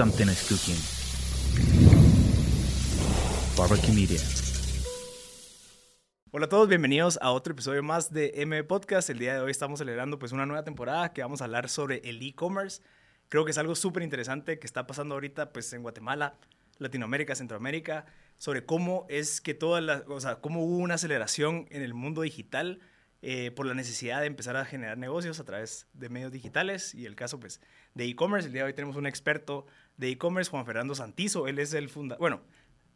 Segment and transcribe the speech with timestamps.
[0.00, 0.80] something is cooking.
[3.54, 4.18] Barbecue Media.
[6.30, 9.10] Hola a todos, bienvenidos a otro episodio más de M Podcast.
[9.10, 12.00] El día de hoy estamos celebrando pues una nueva temporada que vamos a hablar sobre
[12.08, 12.80] el e-commerce.
[13.28, 16.38] Creo que es algo súper interesante que está pasando ahorita pues en Guatemala,
[16.78, 18.06] Latinoamérica, Centroamérica,
[18.38, 22.22] sobre cómo es que toda la, o sea, cómo hubo una aceleración en el mundo
[22.22, 22.80] digital
[23.22, 27.04] eh, por la necesidad de empezar a generar negocios a través de medios digitales y
[27.04, 27.60] el caso pues
[27.92, 28.46] de e-commerce.
[28.46, 29.66] El día de hoy tenemos un experto
[30.00, 31.46] de e-commerce, Juan Fernando Santizo.
[31.46, 32.40] Él es el fundador, bueno,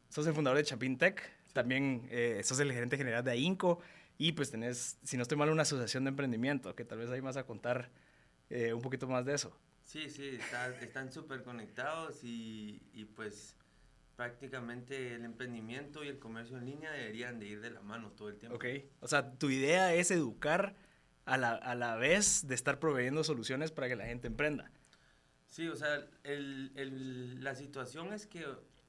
[0.08, 1.22] sos el fundador de Chapin Tech,
[1.52, 3.80] también eh, sos el gerente general de AINCO
[4.16, 7.20] y pues tenés, si no estoy mal, una asociación de emprendimiento, que tal vez ahí
[7.20, 7.90] vas a contar
[8.48, 9.54] eh, un poquito más de eso.
[9.84, 10.38] Sí, sí,
[10.80, 13.54] están súper conectados y, y pues
[14.16, 18.30] prácticamente el emprendimiento y el comercio en línea deberían de ir de la mano todo
[18.30, 18.56] el tiempo.
[18.56, 18.64] Ok,
[19.00, 20.74] o sea, tu idea es educar
[21.26, 24.70] a la, a la vez de estar proveyendo soluciones para que la gente emprenda.
[25.54, 28.44] Sí, o sea, el, el, la situación es que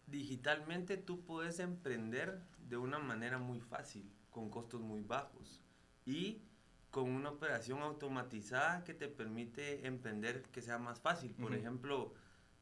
[0.08, 5.62] digitalmente tú puedes emprender de una manera muy fácil, con costos muy bajos
[6.08, 6.41] y
[6.90, 11.36] con una operación automatizada que te permite emprender que sea más fácil.
[11.36, 12.16] Por ejemplo,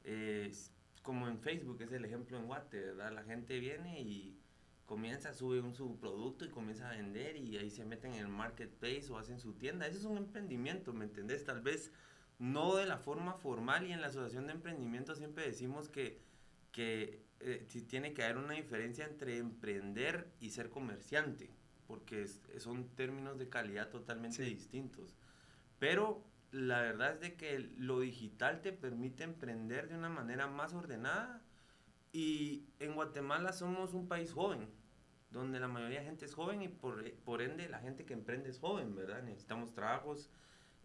[0.04, 0.52] eh,
[1.02, 3.14] como en Facebook, es el ejemplo en Guate, ¿verdad?
[3.14, 4.38] La gente viene y
[4.86, 8.28] comienza, sube un su producto y comienza a vender y ahí se meten en el
[8.28, 9.88] marketplace o hacen su tienda.
[9.88, 11.46] Ese es un emprendimiento, ¿me entendés?
[11.46, 11.90] Tal vez
[12.44, 16.20] no de la forma formal y en la asociación de emprendimiento siempre decimos que,
[16.74, 21.50] que eh, tiene que haber una diferencia entre emprender y ser comerciante,
[21.88, 22.28] porque
[22.58, 25.16] son términos de calidad totalmente distintos.
[25.80, 26.22] Pero
[26.52, 31.42] la verdad es de que lo digital te permite emprender de una manera más ordenada
[32.12, 34.68] y en Guatemala somos un país joven,
[35.32, 38.50] donde la mayoría de gente es joven y por, por ende la gente que emprende
[38.50, 39.24] es joven, ¿verdad?
[39.24, 40.30] Necesitamos trabajos.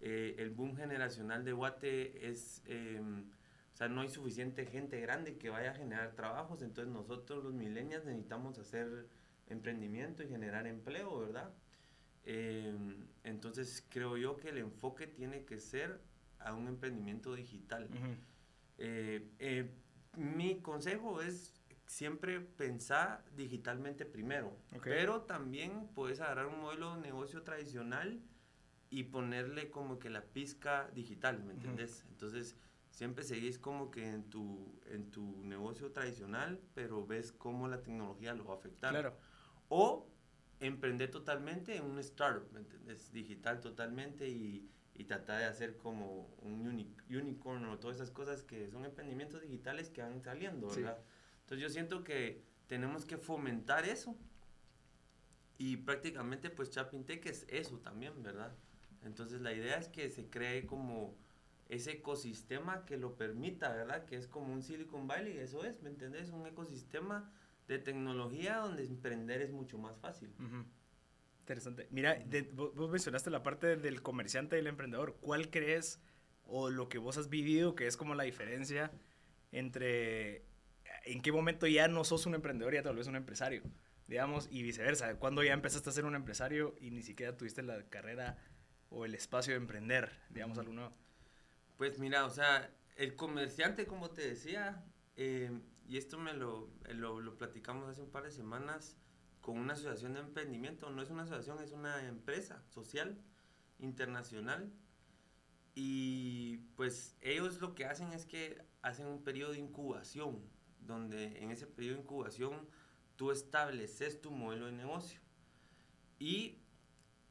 [0.00, 3.24] Eh, el boom generacional de Guate es, em,
[3.72, 7.52] o sea, no hay suficiente gente grande que vaya a generar trabajos, entonces nosotros los
[7.52, 9.08] millennials necesitamos hacer
[9.48, 11.52] emprendimiento y generar empleo, ¿verdad?
[12.24, 16.00] Em, entonces creo yo que el enfoque tiene que ser
[16.38, 17.88] a un emprendimiento digital.
[18.78, 19.70] Eh, eh,
[20.16, 21.54] mi consejo es
[21.86, 28.20] siempre pensar digitalmente primero, pero también puedes agarrar un modelo de negocio tradicional
[28.90, 32.04] y ponerle como que la pizca digital, ¿me entendés?
[32.08, 32.56] Entonces
[32.90, 38.34] siempre seguís como que en tu, en tu negocio tradicional, pero ves cómo la tecnología
[38.34, 38.90] lo va a afectar.
[38.90, 39.16] Claro.
[39.68, 40.08] O
[40.60, 43.12] emprender totalmente en un startup, ¿me entiendes?
[43.12, 46.66] Digital totalmente y, y tratar de hacer como un
[47.08, 50.98] unicorn o todas esas cosas que son emprendimientos digitales que van saliendo, ¿verdad?
[51.42, 54.16] Entonces yo siento que tenemos que fomentar eso
[55.56, 58.56] y prácticamente pues Chapintec es eso también, ¿verdad?
[59.04, 61.16] Entonces la idea es que se cree como
[61.68, 64.04] ese ecosistema que lo permita, ¿verdad?
[64.06, 66.30] Que es como un Silicon Valley, eso es, ¿me entiendes?
[66.30, 67.32] Un ecosistema
[67.68, 70.30] de tecnología donde emprender es mucho más fácil.
[71.40, 71.86] Interesante.
[71.90, 75.16] Mira, vos mencionaste la parte del comerciante y el emprendedor.
[75.20, 76.00] ¿Cuál crees
[76.44, 78.90] o lo que vos has vivido que es como la diferencia
[79.52, 80.44] entre
[81.04, 83.62] en qué momento ya no sos un emprendedor y ya tal vez un empresario?
[84.06, 85.18] Digamos, y viceversa.
[85.18, 88.38] ¿Cuándo ya empezaste a ser un empresario y ni siquiera tuviste la carrera
[88.90, 90.92] o el espacio de emprender, digamos, algo nuevo?
[91.76, 94.84] Pues mira, o sea, el comerciante, como te decía,
[95.16, 95.50] eh,
[95.88, 98.96] y esto me lo, lo, lo, platicamos hace un par de semanas
[99.40, 100.90] con una asociación de emprendimiento.
[100.90, 103.18] No es una asociación, es una empresa social
[103.78, 104.72] internacional.
[105.74, 110.42] Y pues ellos lo que hacen es que hacen un periodo de incubación,
[110.80, 112.68] donde en ese periodo de incubación
[113.16, 115.20] tú estableces tu modelo de negocio.
[116.18, 116.57] Y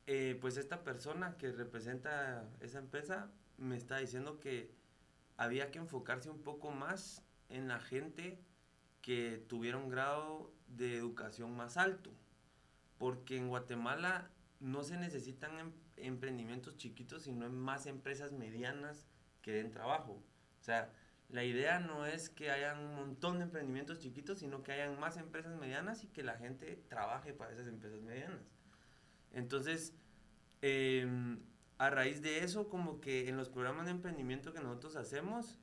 [0.08, 4.74] eh, pues esta persona que representa esa empresa me está diciendo que
[5.36, 8.40] había que enfocarse un poco más en la gente
[9.02, 12.12] que tuviera un grado de educación más alto.
[12.98, 19.06] Porque en Guatemala no se necesitan em, emprendimientos chiquitos, sino más empresas medianas
[19.42, 20.24] que den trabajo.
[20.60, 20.92] O sea,
[21.30, 25.18] la idea no es que hayan un montón de emprendimientos chiquitos, sino que hayan más
[25.18, 28.57] empresas medianas y que la gente trabaje para esas empresas medianas.
[29.34, 29.94] Entonces,
[30.62, 31.40] em,
[31.78, 35.60] a raíz de eso, como que en los programas de emprendimiento que nosotros hacemos,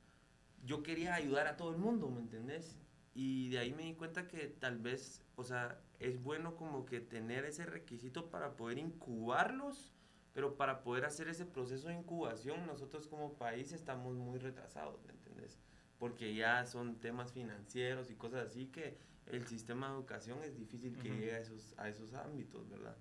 [0.63, 2.77] yo quería ayudar a todo el mundo, ¿me entendés?
[3.13, 6.99] Y de ahí me di cuenta que tal vez, o sea, es bueno como que
[6.99, 9.93] tener ese requisito para poder incubarlos,
[10.33, 15.13] pero para poder hacer ese proceso de incubación, nosotros como país estamos muy retrasados, ¿me
[15.13, 15.59] entiendes?
[15.97, 18.97] Porque ya son temas financieros y cosas así que
[19.27, 22.97] el sistema de educación es difícil que llegue a esos, a esos ámbitos, ¿verdad?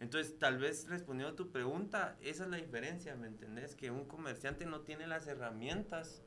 [0.00, 3.74] Entonces, tal vez respondiendo a tu pregunta, esa es la diferencia, ¿me entendés?
[3.74, 6.22] Que un comerciante no tiene las herramientas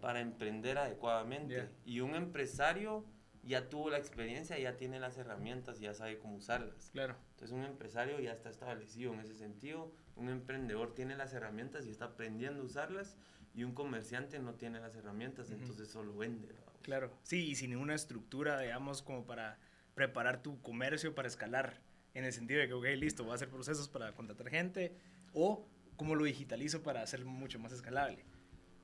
[0.00, 1.54] para emprender adecuadamente.
[1.54, 1.72] Yeah.
[1.84, 3.04] Y un empresario
[3.42, 6.90] ya tuvo la experiencia, ya tiene las herramientas, ya sabe cómo usarlas.
[6.92, 7.16] Claro.
[7.32, 11.90] Entonces un empresario ya está establecido en ese sentido, un emprendedor tiene las herramientas y
[11.90, 13.16] está aprendiendo a usarlas
[13.54, 16.48] y un comerciante no tiene las herramientas, entonces solo vende.
[16.82, 19.58] Claro, sí, y sin ninguna estructura, digamos, como para
[19.94, 21.80] preparar tu comercio para escalar,
[22.14, 24.96] en el sentido de que, ok, listo, voy a hacer procesos para contratar gente,
[25.32, 28.24] o cómo lo digitalizo para hacer mucho más escalable.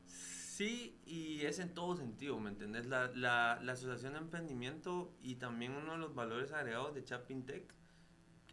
[0.06, 2.86] Sí, y es en todo sentido, ¿me entendés?
[2.86, 7.44] La, la, la asociación de emprendimiento y también uno de los valores agregados de Chapin
[7.44, 7.74] Tech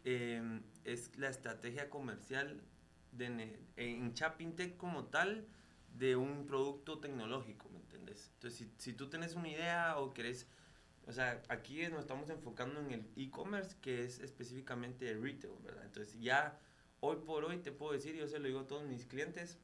[0.04, 2.62] eh, es la estrategia comercial
[3.12, 5.46] de, en Chapin Tech como tal
[5.96, 8.30] de un producto tecnológico, ¿me entendés?
[8.34, 10.46] Entonces, si, si tú tienes una idea o querés,
[11.06, 15.84] o sea, aquí nos estamos enfocando en el e-commerce, que es específicamente el retail, ¿verdad?
[15.84, 16.58] Entonces, ya
[17.00, 19.58] hoy por hoy te puedo decir, yo se lo digo a todos mis clientes,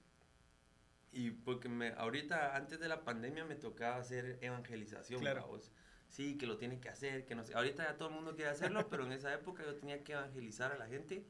[1.13, 5.21] y porque me, ahorita, antes de la pandemia, me tocaba hacer evangelización.
[5.21, 5.43] Claro.
[5.43, 5.73] ¿va vos?
[6.09, 7.55] Sí, que lo tiene que hacer, que no sé.
[7.55, 10.73] Ahorita ya todo el mundo quiere hacerlo, pero en esa época yo tenía que evangelizar
[10.73, 11.25] a la gente.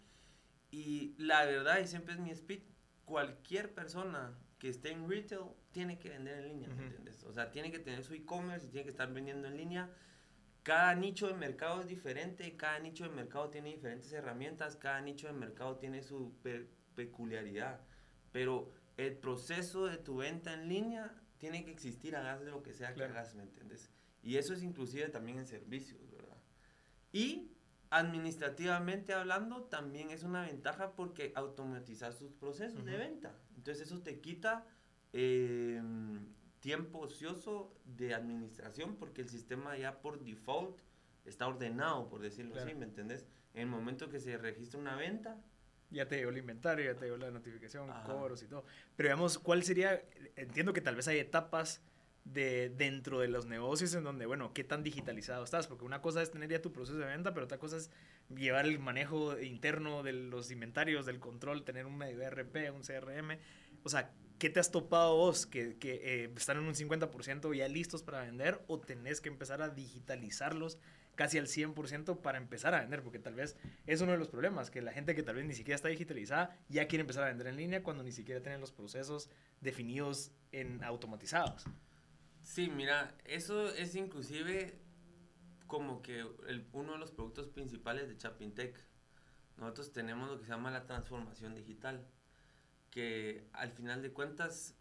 [0.71, 2.63] Y la verdad, y siempre es mi speed,
[3.05, 6.83] cualquier persona que esté en retail tiene que vender en línea, ¿me Ujú.
[6.85, 7.25] entiendes?
[7.25, 9.91] O sea, tiene que tener su e-commerce tiene que estar vendiendo en línea.
[10.63, 15.27] Cada nicho de mercado es diferente, cada nicho de mercado tiene diferentes herramientas, cada nicho
[15.27, 17.81] de mercado tiene su pe- peculiaridad.
[18.33, 22.93] Pero el proceso de tu venta en línea tiene que existir, hagas lo que sea
[22.93, 23.13] Claro.
[23.15, 23.91] que hagas, ¿me entiendes?
[24.23, 26.37] Y eso es inclusive también en servicios, ¿verdad?
[27.13, 27.57] Y
[27.89, 33.01] administrativamente hablando, también es una ventaja porque automatizas tus procesos de Ujú.
[33.01, 33.35] venta.
[33.61, 34.65] Entonces eso te quita
[35.13, 35.83] eh,
[36.61, 40.79] tiempo ocioso de administración porque el sistema ya por default
[41.27, 42.69] está ordenado, por decirlo Claro.
[42.71, 43.27] así, ¿me entendés?
[43.53, 45.39] En el momento que se registra una venta,
[45.91, 48.05] Ya te llegó el inventario, ya te llegó la notificación, Ajá.
[48.05, 48.65] cobros y todo.
[48.97, 50.01] Pero digamos, ¿cuál sería?
[50.37, 51.83] Entiendo que tal vez hay etapas
[52.25, 56.23] de dentro de los negocios en donde, bueno, qué tan digitalizado estás, porque una cosa
[56.23, 57.91] es tener ya tu proceso de venta, pero otra cosa es
[58.35, 63.39] llevar el manejo interno de los inventarios, del control, tener un medio ERP, un CRM.
[63.83, 67.69] O sea, ¿qué te has topado vos que, que eh, están en un 50% ya
[67.69, 70.79] listos para vender o tenés que empezar a digitalizarlos
[71.17, 73.03] casi al 100% para empezar a vender?
[73.03, 73.57] Porque tal vez
[73.87, 76.57] es uno de los problemas, que la gente que tal vez ni siquiera está digitalizada
[76.69, 79.31] ya quiere empezar a vender en línea cuando ni siquiera tienen los procesos
[79.61, 81.65] definidos en automatizados.
[82.51, 84.77] Sí, mira, eso es inclusive
[85.69, 86.27] como que
[86.73, 88.77] uno de los productos principales de Chapintec.
[89.57, 92.05] Nosotros tenemos lo que se llama la transformación digital,
[92.91, 94.75] que al final de cuentas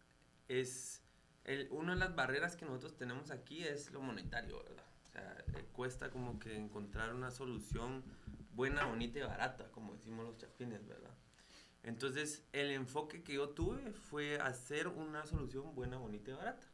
[0.48, 1.00] es
[1.44, 4.84] el, una de las barreras que nosotros tenemos aquí es lo monetario, ¿verdad?
[5.06, 8.02] O sea, eh, cuesta como que encontrar una solución
[8.52, 11.14] buena, bonita y barata, como decimos los chapines, ¿verdad?
[11.84, 16.69] Entonces, el enfoque que yo tuve fue hacer una solución buena, bonita y barata.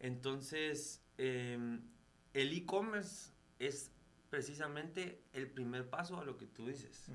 [0.00, 1.80] Entonces, eh,
[2.32, 3.92] el e-commerce es
[4.30, 7.08] precisamente el primer paso a lo que tú dices.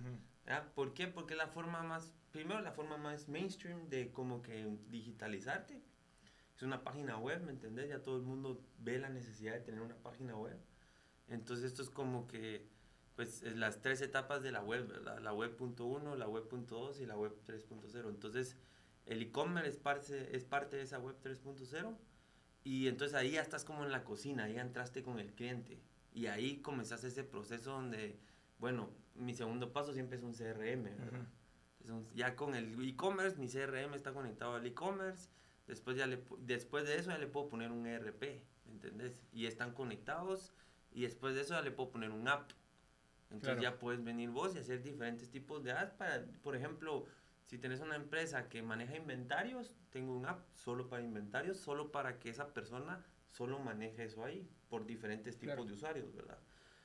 [0.73, 1.07] ¿Por qué?
[1.07, 5.81] Porque es la forma más, primero la forma más mainstream de como que digitalizarte.
[6.55, 7.89] Es una página web, ¿me entendés?
[7.89, 10.57] Ya todo el mundo ve la necesidad de tener una página web.
[11.27, 12.65] Entonces esto es como que,
[13.15, 15.19] pues, es las tres etapas de la web, ¿verdad?
[15.19, 18.09] La web punto uno, la web punto dos y la web 3.0.
[18.09, 18.55] Entonces,
[19.05, 21.97] el e-commerce es parte, es parte de esa web 3.0
[22.63, 25.79] y entonces ahí ya estás como en la cocina, ahí entraste con el cliente
[26.13, 28.17] y ahí comenzaste ese proceso donde,
[28.59, 31.27] bueno, mi segundo paso siempre es un CRM, ¿verdad?
[32.13, 35.29] Ya con el e-commerce, mi CRM está conectado al e-commerce,
[35.67, 39.17] después, ya le, pu- después de eso ya le puedo poner un ERP, ¿me entendés?
[39.31, 40.51] Y están conectados
[40.91, 42.51] y después de eso ya le puedo poner un app.
[43.31, 43.61] Entonces Claro.
[43.61, 47.05] ya puedes venir vos y hacer diferentes tipos de apps para, por ejemplo,
[47.49, 52.19] si tenés una empresa que maneja inventarios, tengo un app solo para inventarios, solo para
[52.19, 55.65] que esa persona solo maneje eso ahí, por diferentes tipos Claro.
[55.65, 56.37] de usuarios, ¿verdad?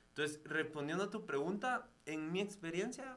[0.07, 3.15] Entonces, respondiendo a tu pregunta, en mi experiencia,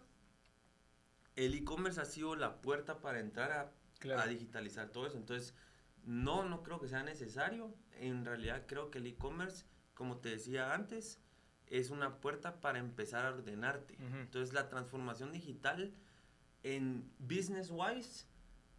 [1.36, 4.20] el e-commerce ha sido la puerta para entrar a, Claro.
[4.20, 5.16] a digitalizar todo eso.
[5.16, 5.54] Entonces,
[6.04, 7.74] no, no creo que sea necesario.
[7.92, 9.64] En realidad, creo que el e-commerce,
[9.94, 11.18] como te decía antes,
[11.66, 13.94] es una puerta para empezar a ordenarte.
[13.94, 14.16] Ujú.
[14.16, 15.94] Entonces, la transformación digital
[16.62, 18.26] en business wise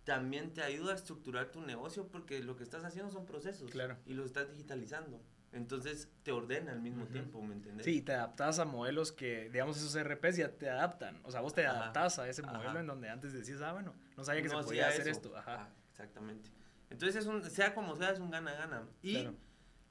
[0.03, 3.97] también te ayuda a estructurar tu negocio porque lo que estás haciendo son procesos Claro.
[4.05, 5.21] y los estás digitalizando.
[5.51, 7.83] Entonces, te ordena al mismo tiempo, ¿me entiendes?
[7.85, 11.19] Sí, te adaptas a modelos que, digamos, esos RPs ya te adaptan.
[11.23, 11.77] O sea, vos te Ajá.
[11.79, 12.53] adaptas a ese Ajá.
[12.53, 15.09] modelo en donde antes decías, ah, bueno, no sabía que No se podía hacer eso.
[15.11, 15.35] esto.
[15.37, 15.55] Ajá.
[15.63, 16.51] Ah, exactamente.
[16.91, 18.87] Entonces, es un, sea como sea, es un gana-gana.
[19.01, 19.35] Y Claro.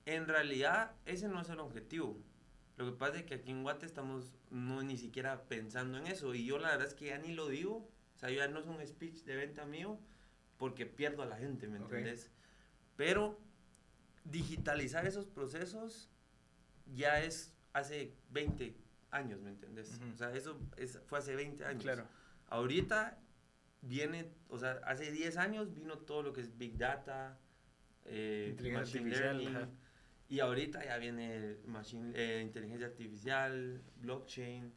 [0.07, 2.16] en realidad, ese no es el objetivo.
[2.78, 6.35] Lo que pasa es que aquí en Guate estamos no ni siquiera pensando en eso.
[6.35, 7.90] Y yo la verdad es que ya ni lo digo.
[8.14, 9.99] O sea, ya no es un speech de venta mío
[10.58, 11.85] porque pierdo a la gente, ¿me Ok.
[11.87, 12.30] entendés?
[12.97, 13.38] Pero
[14.25, 16.08] digitalizar esos procesos
[16.94, 18.76] ya es hace 20
[19.11, 19.97] años, ¿me entendés?
[20.00, 20.12] Ujú.
[20.14, 21.82] O sea, eso es- fue hace 20 años.
[21.82, 22.06] Claro.
[22.49, 23.18] Ahorita
[23.82, 27.38] viene, o sea, hace 10 años vino todo lo que es Big Data,
[28.04, 29.56] eh, Machine Learning.
[30.28, 34.73] Y ahorita ya viene machine, eh, inteligencia artificial, blockchain,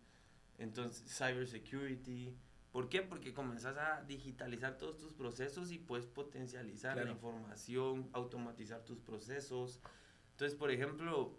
[0.57, 2.35] entonces cybersecurity.
[2.71, 3.01] ¿Por qué?
[3.01, 7.07] Porque comenzás a digitalizar todos tus procesos y puedes potencializar Claro.
[7.09, 9.81] la información, automatizar tus procesos.
[10.31, 11.37] Entonces, por ejemplo,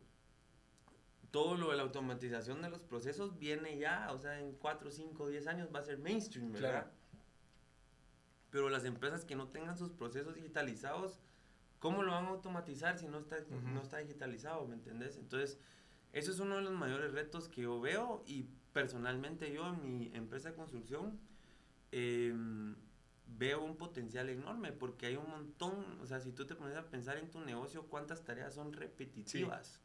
[1.30, 5.28] todo lo de la automatización de los procesos viene ya, o sea, en 4, 5,
[5.28, 6.70] 10 años va a ser mainstream, ¿verdad?
[6.70, 6.90] Claro.
[8.50, 11.18] Pero las empresas que no tengan sus procesos digitalizados,
[11.82, 13.68] ¿cómo lo van a automatizar si no está, Ujú.
[13.74, 15.16] no está digitalizado, ¿me entendés?
[15.16, 15.58] Entonces,
[16.12, 20.10] eso es uno de los mayores retos que yo veo y personalmente yo en mi
[20.14, 21.18] empresa de construcción
[21.90, 22.76] em,
[23.26, 26.88] veo un potencial enorme porque hay un montón, o sea, si tú te pones a
[26.88, 29.80] pensar en tu negocio, cuántas tareas son repetitivas,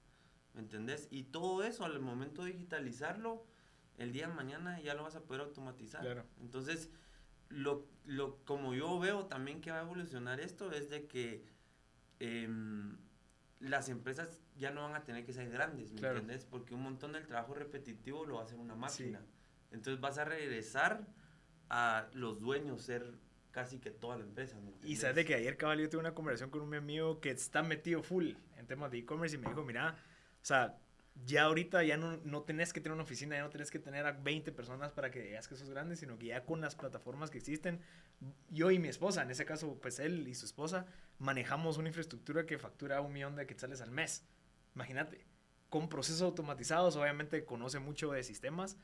[0.54, 1.08] ¿me entendés?
[1.10, 3.44] Y todo eso al momento de digitalizarlo,
[3.98, 6.02] el día de mañana ya lo vas a poder automatizar.
[6.02, 6.26] Claro.
[6.42, 6.92] Entonces,
[7.50, 11.57] lo, lo, como yo veo también que va a evolucionar esto es de que
[12.20, 12.98] em,
[13.60, 16.20] las empresas ya no van a tener que ser grandes, ¿me Claro.
[16.20, 16.46] entiendes?
[16.46, 19.22] Porque un montón del trabajo repetitivo lo va a hacer una máquina.
[19.72, 21.08] Entonces vas a regresar
[21.70, 23.16] a los dueños ser
[23.52, 26.14] casi que toda la empresa, ¿me Y sabes de que ayer, cabal, yo tuve una
[26.14, 29.64] conversación con un amigo que está metido full en temas de e-commerce y me dijo,
[29.64, 29.96] mira,
[30.42, 30.78] o sea,
[31.26, 34.06] ya ahorita ya no, no tenés que tener una oficina, ya no tenés que tener
[34.06, 37.30] a 20 personas para que digas que sos grande, sino que ya con las plataformas
[37.32, 37.80] que existen,
[38.50, 40.86] yo y mi esposa, en ese caso, pues él y su esposa,
[41.20, 44.26] manejamos una infraestructura que factura un millón de quetzales al mes.
[44.76, 45.26] Imagínate,
[45.70, 48.78] con procesos automatizados, obviamente conoce mucho de sistemas,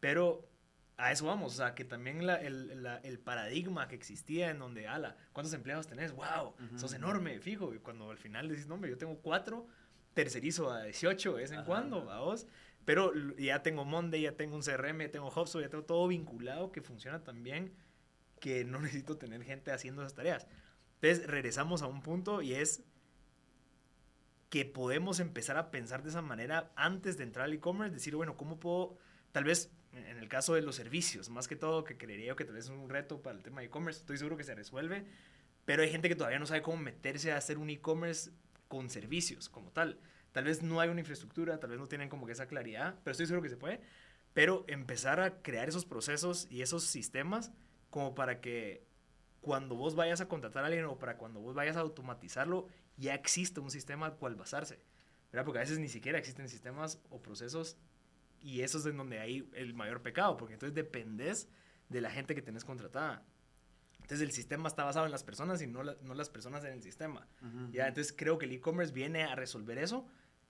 [0.00, 0.48] pero
[0.96, 4.58] a eso vamos, o sea, que también la- el, la- el paradigma que existía en
[4.58, 6.12] donde, ala, ¿cuántos empleados tenés?
[6.12, 6.54] ¡Wow!
[6.66, 6.78] Ujú.
[6.78, 7.72] Sos enorme, fijo.
[7.72, 9.66] Y cuando al final decís, no, hombre, yo tengo cuatro,
[10.18, 11.66] tercerizo a 18 de vez en Ajá.
[11.66, 12.48] cuando, a vos.
[12.84, 16.72] Pero ya tengo Monday, ya tengo un CRM, ya tengo HubSpot, ya tengo todo vinculado
[16.72, 17.72] que funciona tan bien
[18.40, 20.48] que no necesito tener gente haciendo esas tareas.
[21.00, 22.82] Entonces, regresamos a un punto y es
[24.50, 28.36] que podemos empezar a pensar de esa manera antes de entrar al e-commerce, decir, bueno,
[28.36, 28.96] ¿cómo puedo,
[29.30, 32.56] tal vez en el caso de los servicios, más que todo, que creería que tal
[32.56, 35.04] vez es un reto para el tema de e-commerce, estoy seguro que se resuelve,
[35.64, 38.32] pero hay gente que todavía no sabe cómo meterse a hacer un e-commerce
[38.68, 39.98] con servicios como tal.
[40.32, 43.12] Tal vez no hay una infraestructura, tal vez no tienen como que esa claridad, pero
[43.12, 43.80] estoy seguro que se puede.
[44.34, 47.50] Pero empezar a crear esos procesos y esos sistemas
[47.90, 48.86] como para que
[49.40, 53.14] cuando vos vayas a contratar a alguien o para cuando vos vayas a automatizarlo, ya
[53.14, 54.80] existe un sistema al cual basarse.
[55.32, 55.44] ¿verdad?
[55.44, 57.76] Porque a veces ni siquiera existen sistemas o procesos
[58.40, 61.48] y eso es en donde hay el mayor pecado, porque entonces dependes
[61.88, 63.24] de la gente que tenés contratada.
[64.08, 66.72] Entonces el sistema está basado en las personas y no, la- no las personas en
[66.72, 67.28] el sistema.
[67.42, 67.70] Ujú.
[67.72, 70.06] Ya, entonces creo que el e-commerce viene a resolver eso.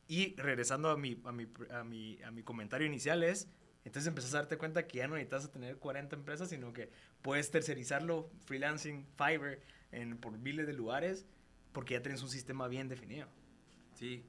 [0.06, 3.48] Y regresando a mi, a mi, a mi, a mi comentario inicial es,
[3.84, 7.50] entonces empezás a darte cuenta que ya no necesitas tener 40 empresas, sino que puedes
[7.50, 9.60] tercerizarlo, freelancing, Fiverr,
[9.90, 11.26] en, por miles de lugares,
[11.72, 13.26] porque ya tienes un sistema bien definido.
[13.94, 14.24] Sí,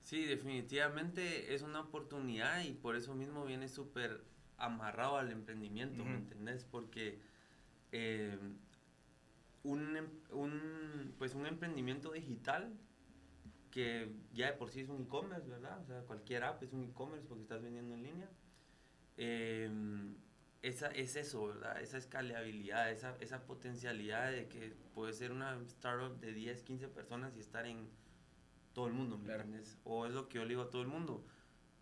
[0.00, 4.24] sí, definitivamente es una oportunidad y por eso mismo viene súper
[4.56, 6.20] amarrado al emprendimiento, ¿me Ujú.
[6.22, 6.64] entendés?
[6.64, 7.20] Porque
[7.98, 8.38] eh,
[9.64, 12.72] un, em- un, pues un emprendimiento digital
[13.70, 15.80] que ya de por sí es un e-commerce, ¿verdad?
[15.82, 18.28] O sea, cualquier app es un e-commerce porque estás vendiendo en línea.
[19.16, 19.70] Eh,
[20.62, 21.80] esa, es eso, ¿verdad?
[21.80, 27.34] Esa escalabilidad, esa, esa potencialidad de que puede ser una startup de 10, 15 personas
[27.36, 27.88] y estar en
[28.74, 29.42] todo el mundo, ¿me Claro.
[29.42, 29.78] entiendes?
[29.84, 31.24] O es lo que yo le digo a todo el mundo.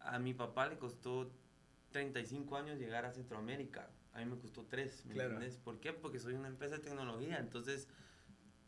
[0.00, 1.30] A mi papá le costó
[1.90, 3.88] 35 años llegar a Centroamérica.
[4.14, 5.32] A mí me costó 3, ¿me Claro.
[5.32, 5.58] entiendes?
[5.58, 5.92] ¿Por qué?
[5.92, 7.38] Porque soy una empresa de tecnología.
[7.38, 7.88] Entonces,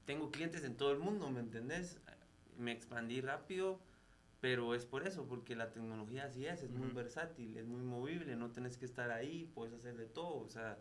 [0.05, 1.99] tengo clientes en todo el mundo, ¿me entendés?
[2.59, 3.81] Me expandí rápido,
[4.41, 6.97] pero es por eso, porque la tecnología así es, es muy Ujú.
[6.97, 10.37] versátil, es muy movible, no tenés que estar ahí, puedes hacer de todo.
[10.37, 10.79] O sea,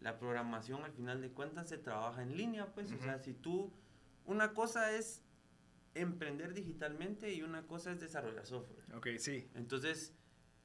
[0.00, 2.92] la programación al final de cuentas se trabaja en línea, pues.
[2.92, 3.72] O sea, si tú.
[4.24, 5.22] Una cosa es
[5.94, 8.84] emprender digitalmente y una cosa es desarrollar software.
[8.94, 9.48] Ok, sí.
[9.54, 10.12] Entonces,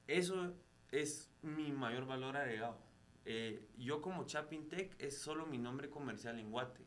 [0.08, 0.56] eso
[0.92, 2.80] es mi mayor valor agregado.
[3.26, 6.86] Eh, yo como Chapin Tech es solo mi nombre comercial en Guate.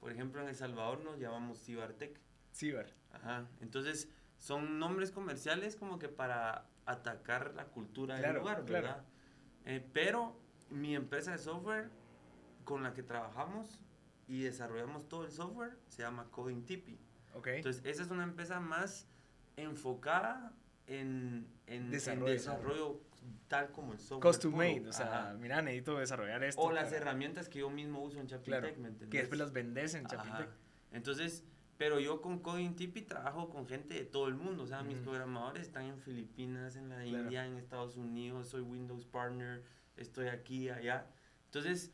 [0.00, 2.20] Por ejemplo, en El Salvador nos llamamos Cibartech.
[2.52, 2.94] Ciber.
[3.12, 3.48] Ajá.
[3.60, 8.86] Entonces, son nombres comerciales como que para atacar la cultura Claro, del lugar, claro.
[8.86, 9.04] ¿verdad?
[9.64, 10.38] Eh, pero
[10.70, 11.90] mi empresa de software
[12.64, 13.80] con la que trabajamos
[14.26, 16.98] y desarrollamos todo el software se llama Coding Tipi.
[17.34, 17.46] Ok.
[17.48, 19.06] Entonces, esa es una empresa más
[19.56, 20.52] enfocada
[20.86, 23.00] en, en en Desarrollo.
[23.48, 24.32] Tal como el software.
[24.34, 25.34] Custom made, o sea, Ajá.
[25.34, 26.60] mira, necesito desarrollar esto.
[26.62, 29.08] O las herramientas que yo mismo uso en Chapin Claro, ¿me entendés?
[29.10, 30.16] Que después las vendes en Ajá.
[30.16, 30.48] Chapintec.
[30.92, 31.44] Entonces,
[31.76, 34.62] Pero yo con Coding Tipi trabajo con gente de todo el mundo.
[34.62, 35.06] O sea, mis Ujú.
[35.06, 37.24] programadores están en Filipinas, en la Claro.
[37.24, 38.48] India, en Estados Unidos.
[38.48, 39.60] Soy Windows Partner,
[39.96, 41.04] estoy aquí, allá.
[41.46, 41.90] Entonces,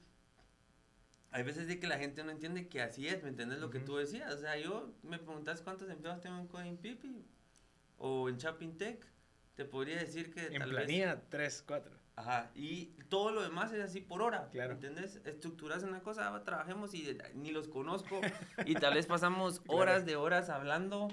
[1.30, 3.78] hay veces de que la gente no entiende que así es, ¿me entiendes lo que
[3.80, 4.34] tú decías?
[4.34, 7.25] O sea, yo me preguntas cuántos empleados tengo en Coding Pipi
[7.96, 9.06] o en Shopping Tech.
[9.60, 10.84] Te podría decir que En tal vez...
[10.86, 11.92] planilla, 3, 4.
[12.16, 14.48] Ajá, y todo lo demás es así por hora.
[14.52, 14.72] Claro.
[14.72, 15.20] ¿Entendés?
[15.26, 18.22] Estructuras una cosa, trabajemos y ni los conozco.
[18.64, 19.76] y tal vez pasamos Claro.
[19.78, 21.08] horas de horas hablando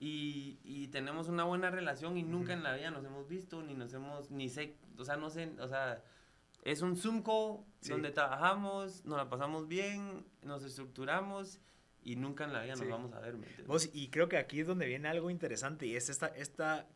[0.00, 3.74] y, y tenemos una buena relación y nunca en la vida nos hemos visto, ni
[3.74, 6.02] nos hemos, ni sé, o sea, no sé, o sea,
[6.64, 7.90] es un Zoom call Sí.
[7.90, 11.60] donde trabajamos, nos la pasamos bien, nos estructuramos
[12.02, 12.80] y nunca en la vida Sí.
[12.84, 13.46] nos vamos a ver, ¿me?
[13.66, 16.88] Vos, y creo que aquí es donde viene algo interesante y es esta, esta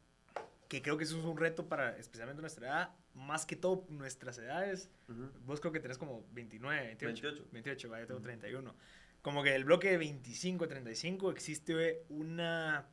[0.69, 4.39] que creo que eso es un reto para especialmente nuestra edad, más que todo nuestras
[4.39, 4.91] edades.
[5.09, 5.31] Ujú.
[5.45, 7.23] Vos creo que tenés como 29, 28.
[7.23, 7.49] 28.
[7.53, 8.27] 28, va, yo tengo Ujú.
[8.27, 8.75] 31.
[9.23, 12.87] Como que el bloque de 25, 35 existe una...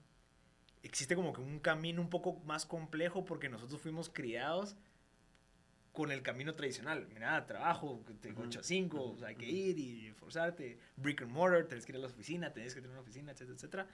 [0.82, 4.76] Existe como que un camino un poco más complejo porque nosotros fuimos criados
[5.94, 7.08] con el camino tradicional.
[7.14, 8.42] Mira, trabajo, Ujú.
[8.44, 9.14] 8 a 5, Ujú.
[9.14, 10.78] o sea, hay que ir y esforzarte.
[10.98, 13.56] Brick and mortar, tenés que ir a la oficina, tenés que tener una oficina, etcétera,
[13.56, 13.88] etcétera.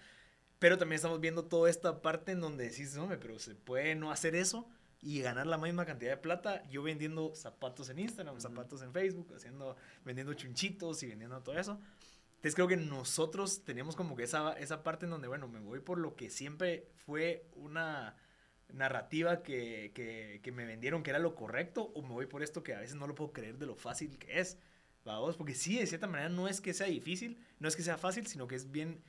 [0.60, 4.12] Pero también estamos viendo toda esta parte en donde decís, hombre, pero se puede no
[4.12, 4.68] hacer eso
[5.02, 6.64] y ganar la misma cantidad de plata.
[6.70, 11.80] Yo vendiendo zapatos en Instagram, zapatos en Facebook, haciendo, vendiendo chunchitos y vendiendo todo eso.
[12.36, 15.80] Entonces creo que nosotros teníamos como que esa, esa parte en donde, bueno, me voy
[15.80, 18.18] por lo que siempre fue una
[18.72, 22.64] narrativa que, que, que me vendieron que era lo correcto o me voy por esto
[22.64, 24.58] que a veces no lo puedo creer de lo fácil que es.
[25.06, 27.98] Vamos, porque sí, de cierta manera no es que sea difícil, no es que sea
[27.98, 29.02] fácil, sino que es bien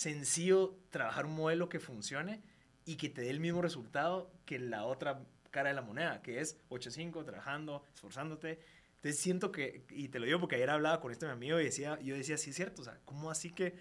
[0.00, 2.40] sencillo trabajar un modelo que funcione
[2.86, 6.40] y que te dé el mismo resultado que la otra cara de la moneda, que
[6.40, 8.60] es 8-5, trabajando, esforzándote.
[8.96, 11.64] Entonces siento que, y te lo digo porque ayer hablaba con este mi amigo y
[11.64, 13.74] decía, yo decía, sí es cierto, o sea, ¿cómo así que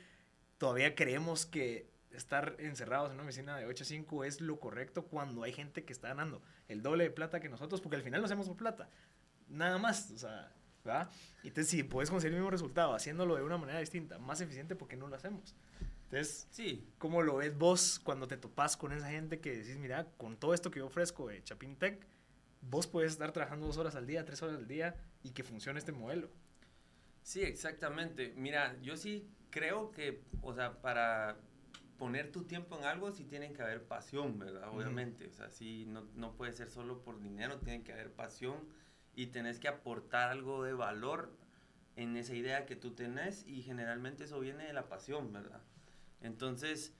[0.57, 5.05] todavía creemos que estar encerrados en una oficina de 8 a 5 es lo correcto
[5.05, 8.19] cuando hay gente que está ganando el doble de plata que nosotros, porque al final
[8.19, 8.89] lo hacemos por plata,
[9.47, 10.51] nada más, o sea,
[10.83, 11.09] ¿verdad?
[11.43, 14.89] Entonces, si puedes conseguir el mismo resultado haciéndolo de una manera distinta, más eficiente, ¿por
[14.89, 15.55] qué no lo hacemos?
[16.11, 20.05] Entonces, Sí, ¿cómo lo ves vos cuando te topas con esa gente que decís, mira,
[20.17, 22.07] con todo esto que yo ofrezco de Chapin Tech,
[22.61, 25.77] vos puedes estar trabajando dos horas al día, tres horas al día y que funcione
[25.77, 26.31] este modelo?
[27.21, 28.33] Sí, exactamente.
[28.35, 31.37] Mira, yo sí creo que, o sea, para
[31.99, 34.69] poner tu tiempo en algo sí tiene que haber pasión, ¿verdad?
[34.69, 38.57] Obviamente, o sea, sí, no, no puede ser solo por dinero, tiene que haber pasión
[39.15, 41.31] y tenés que aportar algo de valor
[41.97, 45.61] en esa idea que tú tenés y generalmente eso viene de la pasión, ¿verdad?
[46.21, 46.93] Entonces,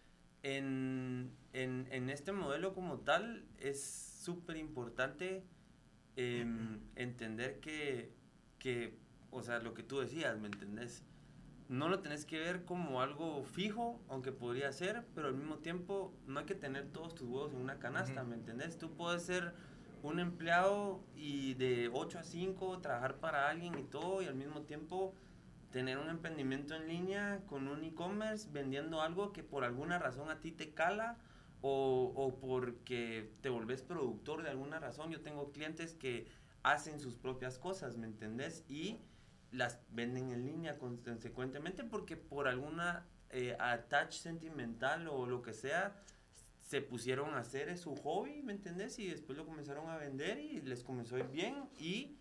[0.44, 5.44] en, en, en este modelo como tal es súper importante
[6.16, 8.14] em, entender que,
[8.58, 8.98] que,
[9.32, 11.04] o sea, lo que tú decías, ¿me entendés?
[11.68, 16.14] No lo tenés que ver como algo fijo, aunque podría ser, pero al mismo tiempo
[16.26, 18.24] no hay que tener todos tus huevos en una canasta.
[18.24, 18.78] ¿me entendés?
[18.78, 19.54] Tú puedes ser
[20.02, 24.62] un empleado y de 8 a 5 trabajar para alguien y todo, y al mismo
[24.62, 25.14] tiempo
[25.72, 30.40] tener un emprendimiento en línea con un e-commerce vendiendo algo que por alguna razón a
[30.40, 31.18] ti te cala
[31.62, 35.12] o, o porque te volvés productor de alguna razón.
[35.12, 36.28] Yo tengo clientes que
[36.64, 38.64] hacen sus propias cosas, ¿me entendés?
[38.68, 39.00] Y
[39.52, 45.96] las venden en línea consecuentemente porque por alguna eh, attach sentimental o lo que sea
[46.62, 49.00] se pusieron a hacer su hobby, ¿me entendés?
[49.00, 52.19] Y después lo comenzaron a vender y les comenzó a ir bien y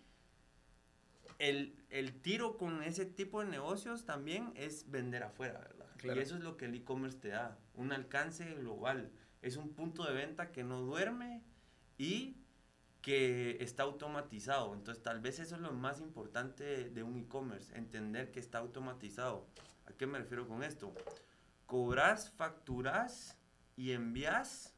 [1.39, 5.87] el, el tiro con ese tipo de negocios también es vender afuera, ¿verdad?
[5.97, 6.19] Claro.
[6.19, 9.11] Y eso es lo que el e-commerce te da, un alcance global.
[9.41, 11.41] Es un punto de venta que no duerme
[11.97, 12.37] y
[13.01, 14.73] que está automatizado.
[14.73, 19.47] Entonces, tal vez eso es lo más importante de un e-commerce, entender que está automatizado.
[19.85, 20.93] ¿A qué me refiero con esto?
[21.65, 23.37] Cobras, facturas
[23.75, 24.75] y envías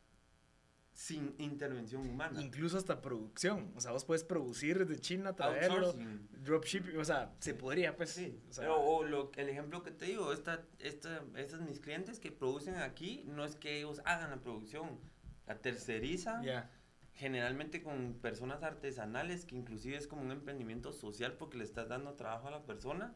[0.94, 2.42] sin intervención humana.
[2.42, 3.72] Incluso hasta producción.
[3.76, 5.96] O sea, vos puedes producir de China, traerlo,
[6.44, 8.12] dropshipping, o sea, se podría, pues.
[8.12, 11.80] Sí, o sea, pero o lo, el ejemplo que te digo, esta, esta, estos mis
[11.80, 15.00] clientes que producen aquí, no es que ellos hagan la producción,
[15.48, 16.70] la tercerizan, ya.
[17.14, 22.14] generalmente con personas artesanales, que inclusive es como un emprendimiento social porque le estás dando
[22.14, 23.16] trabajo a la persona,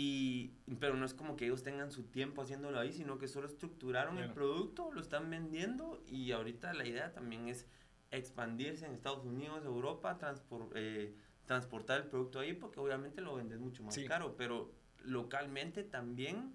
[0.00, 3.48] y, pero no es como que ellos tengan su tiempo haciéndolo ahí, sino que solo
[3.48, 7.66] estructuraron el producto, lo están vendiendo, y ahorita la idea también es
[8.12, 13.58] expandirse en Estados Unidos, Europa, transpor- eh, transportar el producto ahí, porque obviamente lo vendes
[13.58, 14.06] mucho más Sí.
[14.06, 14.70] caro, pero
[15.02, 16.54] localmente también.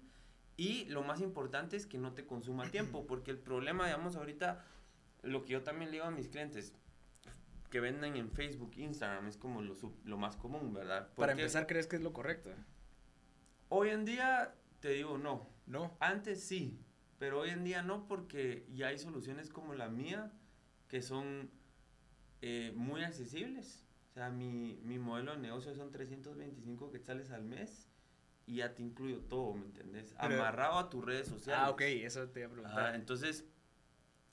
[0.56, 4.64] Y lo más importante es que no te consuma tiempo, porque el problema, digamos, ahorita,
[5.22, 6.72] lo que yo también le digo a mis clientes,
[7.68, 11.12] que venden en Facebook, Instagram, es como lo, más común, ¿verdad?
[11.14, 12.48] Para empezar, ¿crees que es lo correcto?
[13.76, 15.50] Hoy en día, te digo no.
[15.66, 15.96] No.
[15.98, 16.78] Antes sí,
[17.18, 20.30] pero hoy en día no porque ya hay soluciones como la mía
[20.86, 21.50] que son
[22.40, 23.84] eh, muy accesibles.
[24.10, 27.88] O sea, mi, mi modelo de negocio son 325 quetzales al mes
[28.46, 30.14] y ya te incluyo todo, ¿me entendés?
[30.20, 31.64] Pero- Amarrado a tus redes sociales.
[31.66, 32.78] Ah, ok, eso te iba a preguntar.
[32.78, 33.44] Ajá, entonces,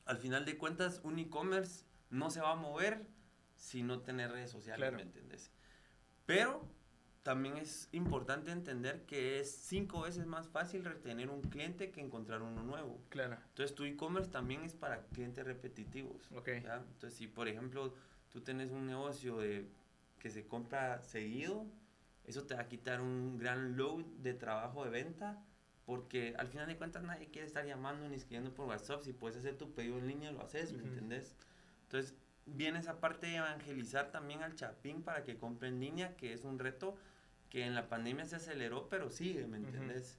[0.06, 3.08] al final de cuentas, un e-commerce no se va a mover
[3.56, 4.98] si no tiene redes sociales, Claro.
[4.98, 5.52] ¿me entendés?
[6.28, 6.70] Pero
[7.24, 12.42] también es importante entender que es cinco veces más fácil retener un cliente que encontrar
[12.42, 13.00] uno nuevo.
[13.10, 13.38] Claro.
[13.50, 16.32] Entonces, tu e-commerce también es para clientes repetitivos.
[16.36, 16.48] Ok.
[16.64, 16.78] ¿ya?
[16.78, 17.94] Entonces, si por ejemplo
[18.30, 19.68] tú tienes un negocio de,
[20.20, 21.68] que se compra seguido,
[22.26, 25.44] eso te va a quitar un gran load de trabajo de venta,
[25.86, 29.04] porque al final de cuentas nadie quiere estar llamando ni escribiendo por WhatsApp.
[29.04, 30.88] Si puedes hacer tu pedido en línea, lo haces, ¿me Ujú.
[30.88, 31.36] entendés?
[31.84, 36.34] Entonces, viene esa parte de evangelizar también al chapín para que compre en línea, que
[36.34, 36.96] es un reto
[37.52, 39.68] que en la pandemia se aceleró, pero sigue, ¿me Ujú.
[39.68, 40.18] entendés?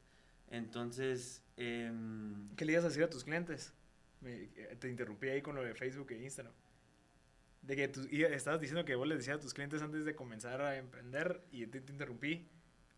[0.51, 3.73] Entonces, em, ¿Qué le ibas a decir a tus clientes?
[4.21, 6.53] Me- eh, te interrumpí ahí con lo de Facebook e Instagram.
[7.63, 10.15] De que tú y estabas diciendo que vos les decías a tus clientes antes de
[10.15, 12.49] comenzar a emprender y te, te interrumpí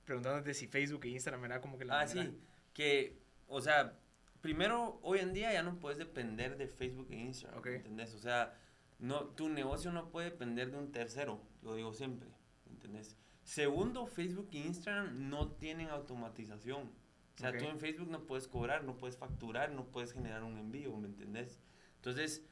[0.04, 2.38] preguntándote si Facebook e Instagram era como que la Ah, manera- sí,
[2.74, 3.96] que, o sea,
[4.40, 7.66] primero, hoy en día ya no puedes depender de Facebook e Instagram, Ok.
[7.66, 8.14] ¿me ¿entendés?
[8.14, 8.58] O sea,
[8.98, 12.28] no, tu negocio no puede depender de un tercero, lo digo siempre,
[12.66, 13.16] ¿me ¿entendés?
[13.44, 16.90] Segundo, Facebook e Instagram no tienen automatización.
[17.35, 20.57] O sea, tú en Facebook no puedes cobrar, no puedes facturar, no puedes generar un
[20.57, 21.61] envío, ¿me entendés?
[21.96, 22.44] Entonces,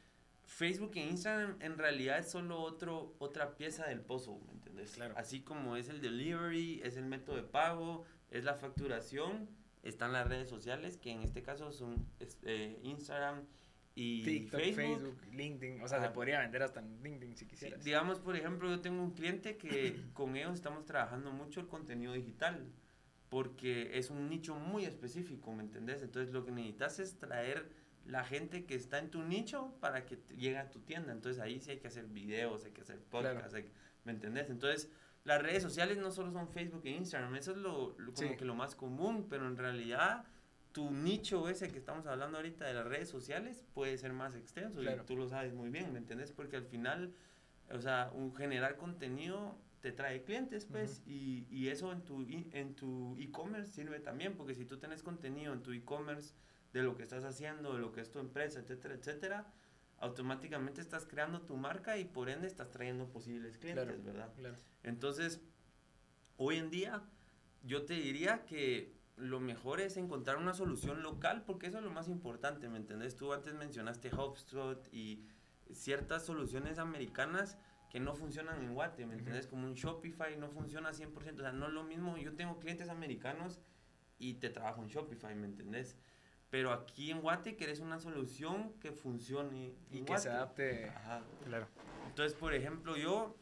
[0.44, 4.92] Facebook e Instagram en realidad es solo otro, otra pieza del pozo, ¿me entendés?
[4.92, 5.14] Claro.
[5.16, 9.48] Así como es el delivery, es el método de pago, es la facturación,
[9.82, 13.46] están las redes sociales, que en este caso son es, eh, Instagram
[13.94, 14.76] y TikTok, Facebook.
[14.76, 15.80] Facebook, LinkedIn.
[15.82, 16.08] O sea, Ajá.
[16.08, 17.84] se podría vender hasta en LinkedIn si Sí, quisieras.
[17.84, 22.12] digamos, por ejemplo, yo tengo un cliente que con ellos estamos trabajando mucho el contenido
[22.14, 22.66] digital,
[23.28, 26.02] porque es un nicho muy específico, ¿me entendés?
[26.02, 27.70] Entonces lo que necesitas es traer
[28.04, 31.12] la gente que está en tu nicho para que llegue a tu tienda.
[31.12, 33.66] Entonces ahí sí hay que hacer videos, hay que hacer podcasts, Claro.
[33.66, 33.72] que-
[34.04, 34.50] ¿me entendés?
[34.50, 34.90] Entonces
[35.24, 38.36] las redes sociales no solo son Facebook e Instagram, eso es lo, lo- como Sí.
[38.36, 40.24] que lo más común, pero en realidad
[40.72, 44.80] tu nicho ese que estamos hablando ahorita de las redes sociales puede ser más extenso
[44.80, 45.02] Claro.
[45.02, 46.32] y tú lo sabes muy bien, ¿me entendés?
[46.32, 47.12] Porque al final,
[47.70, 52.74] o sea, un generar contenido te trae clientes, pues, y, y eso en tu en
[52.74, 56.34] tu e-commerce sirve también, porque si tú tienes contenido en tu e-commerce
[56.72, 59.52] de lo que estás haciendo, de lo que es tu empresa, etcétera, etcétera,
[59.98, 64.02] automáticamente estás creando tu marca y por ende estás trayendo posibles clientes, Claro.
[64.04, 64.32] ¿verdad?
[64.36, 64.56] Claro.
[64.84, 65.40] Entonces,
[66.36, 67.02] hoy en día,
[67.64, 71.90] yo te diría que lo mejor es encontrar una solución local, porque eso es lo
[71.90, 73.16] más importante, ¿me entendés?
[73.16, 75.24] Tú antes mencionaste HubSpot y
[75.70, 77.58] ciertas soluciones americanas
[77.90, 79.46] que no funcionan en Guate, ¿me entendés?
[79.46, 82.88] Como un Shopify no funciona 100%, o sea, no es lo mismo, yo tengo clientes
[82.88, 83.60] americanos
[84.18, 85.96] y te trabajo en Shopify, ¿me entendés?
[86.48, 90.30] Pero aquí en Guate querés una solución que funcione Y que se Guate.
[90.30, 90.88] adapte.
[90.90, 91.22] Ajá.
[91.44, 91.66] Claro.
[92.08, 93.36] Entonces, por ejemplo, yo,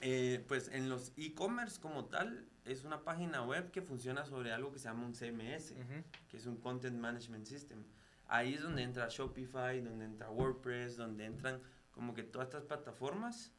[0.00, 4.72] eh, pues en los e-commerce como tal, es una página web que funciona sobre algo
[4.72, 6.04] que se llama un CMS, Ujú.
[6.28, 7.84] que es un Content Management System.
[8.26, 11.60] Ahí es donde entra Shopify, donde entra WordPress, donde entran
[11.92, 13.52] como que todas estas plataformas.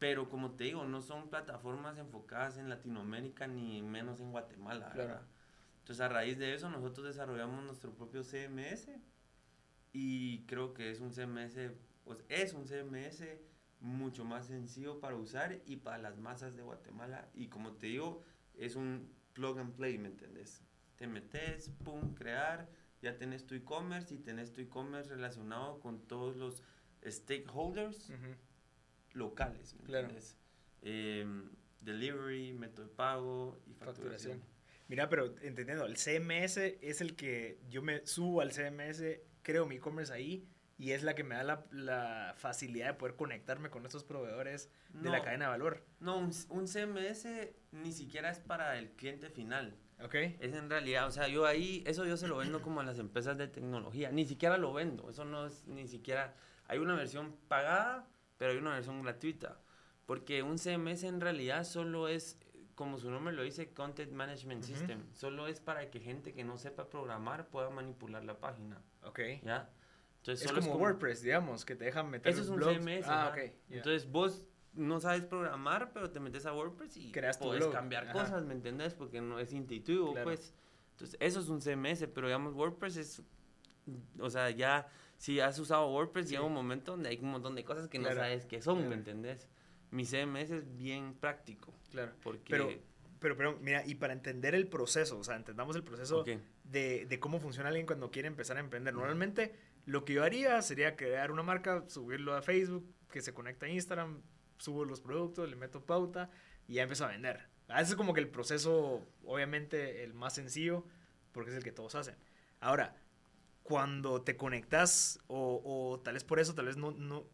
[0.00, 4.90] Pero como te digo, no son plataformas enfocadas en Latinoamérica ni menos en Guatemala.
[4.90, 5.08] Claro.
[5.08, 5.26] ¿verdad?
[5.78, 8.88] Entonces a raíz de eso nosotros desarrollamos nuestro propio CMS
[9.92, 11.56] y creo que es un CMS,
[12.04, 13.22] pues es un CMS
[13.84, 18.22] mucho más sencillo para usar y para las masas de Guatemala y como te digo,
[18.54, 20.62] es un plug and play, ¿me entendés?
[20.96, 22.68] Te metes, pum, crear,
[23.02, 26.62] ya tenés tu e-commerce y tenés tu e-commerce relacionado con todos los
[27.06, 28.10] stakeholders
[29.12, 30.08] locales, ¿me Claro.
[30.08, 30.36] entendés?
[30.82, 34.38] Em, delivery, método de pago y facturación.
[34.40, 34.42] Facturación.
[34.88, 39.02] Mira, pero entendiendo, el CMS es el que yo me subo al CMS,
[39.42, 43.14] creo mi e-commerce ahí y es la que me da la, la facilidad de poder
[43.16, 45.24] conectarme con estos proveedores de la No.
[45.24, 45.84] cadena de valor.
[46.00, 47.26] No, un, un CMS
[47.72, 49.76] ni siquiera es para el cliente final.
[50.02, 50.14] ¿Ok?
[50.14, 52.98] Es en realidad, o sea, yo ahí, eso yo se lo vendo como a las
[52.98, 54.10] empresas de tecnología.
[54.10, 55.08] Ni siquiera lo vendo.
[55.08, 56.34] Eso no es ni siquiera.
[56.66, 59.60] Hay una versión pagada, pero hay una versión gratuita.
[60.06, 62.38] Porque un CMS en realidad solo es,
[62.74, 64.74] como su nombre lo dice, Content Management Ujú.
[64.74, 65.04] System.
[65.14, 68.82] Solo es para que gente que no sepa programar pueda manipular la página.
[69.04, 69.20] Ok.
[69.44, 69.70] ¿Ya?
[70.24, 72.78] Entonces, Es solo como, WordPress, digamos, que te dejan meter Eso es un blogs.
[72.82, 73.06] CMS.
[73.06, 73.30] Ah, ajá.
[73.32, 73.36] ok.
[73.68, 73.76] ya.
[73.76, 77.74] Entonces vos no sabes programar, pero te metes a WordPress y Creas tu puedes blog.
[77.74, 78.12] cambiar Ajá.
[78.14, 78.94] cosas, ¿me entendés?
[78.94, 80.24] Porque no es intuitivo, Claro.
[80.24, 80.54] pues.
[80.92, 83.22] Entonces, eso es un CMS, pero digamos, WordPress es.
[84.18, 84.88] O sea, ya.
[85.18, 86.32] Si has usado WordPress, Sí.
[86.32, 88.76] llega un momento donde hay un montón de cosas que Claro, no sabes qué son,
[88.76, 88.90] claro.
[88.90, 89.46] ¿me entendés?
[89.90, 91.72] Mi CMS es bien práctico.
[91.90, 92.12] claro.
[92.22, 92.50] Porque.
[92.50, 92.70] Pero,
[93.20, 96.30] pero, pero, mira, y para entender el proceso, o sea, entendamos el proceso Ok.
[96.64, 98.92] de, de cómo funciona alguien cuando quiere empezar a emprender.
[98.94, 99.54] Normalmente,
[99.86, 103.68] lo que yo haría sería crear una marca, subirlo a Facebook, que se conecta a
[103.68, 104.22] Instagram,
[104.58, 106.30] subo los productos, le meto pauta
[106.66, 107.46] y ya empiezo a vender.
[107.68, 110.84] Ah, Ese es como que el proceso, obviamente, el más sencillo,
[111.32, 112.16] porque es el que todos hacen.
[112.60, 112.96] Ahora,
[113.62, 117.24] cuando te conectas, o, o tal vez por eso, tal vez no, no,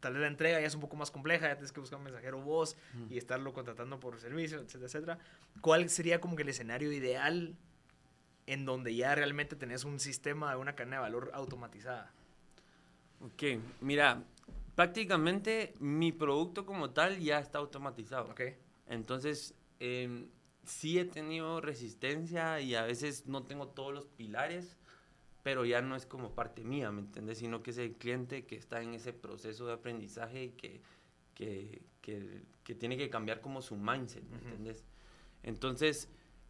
[0.00, 2.04] tal vez la entrega ya es un poco más compleja, ya tienes que buscar un
[2.04, 2.76] mensajero voz
[3.08, 5.18] y estarlo contratando por servicio, etcétera, etcétera.
[5.60, 7.56] ¿Cuál sería como que el escenario ideal
[8.46, 12.12] en donde ya realmente tenés un sistema de una cadena de valor automatizada?
[13.20, 13.42] Ok,
[13.80, 14.24] mira,
[14.74, 18.30] prácticamente mi producto como tal ya está automatizado.
[18.30, 18.40] ¿Ok?
[18.88, 20.26] Entonces, em,
[20.64, 24.76] sí he tenido resistencia y a veces no tengo todos los pilares,
[25.42, 27.38] pero ya no es como parte mía, ¿me entiendes?
[27.38, 30.80] Sino que es el cliente que está en ese proceso de aprendizaje y que,
[31.34, 34.44] que, que- que tiene que cambiar como su mindset, ¿me Ujú.
[34.46, 34.84] entiendes?
[35.42, 36.08] Entonces,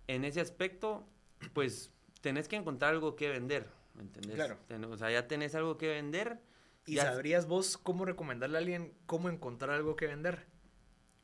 [0.09, 1.07] en ese aspecto,
[1.53, 4.35] pues tenés que encontrar algo que vender, ¿me entiendes?
[4.37, 4.59] Claro.
[4.69, 6.41] Ten- o sea, ya tenés algo que vender.
[6.87, 10.47] ¿Y ya- sabrías vos cómo recomendarle a alguien cómo encontrar algo que vender?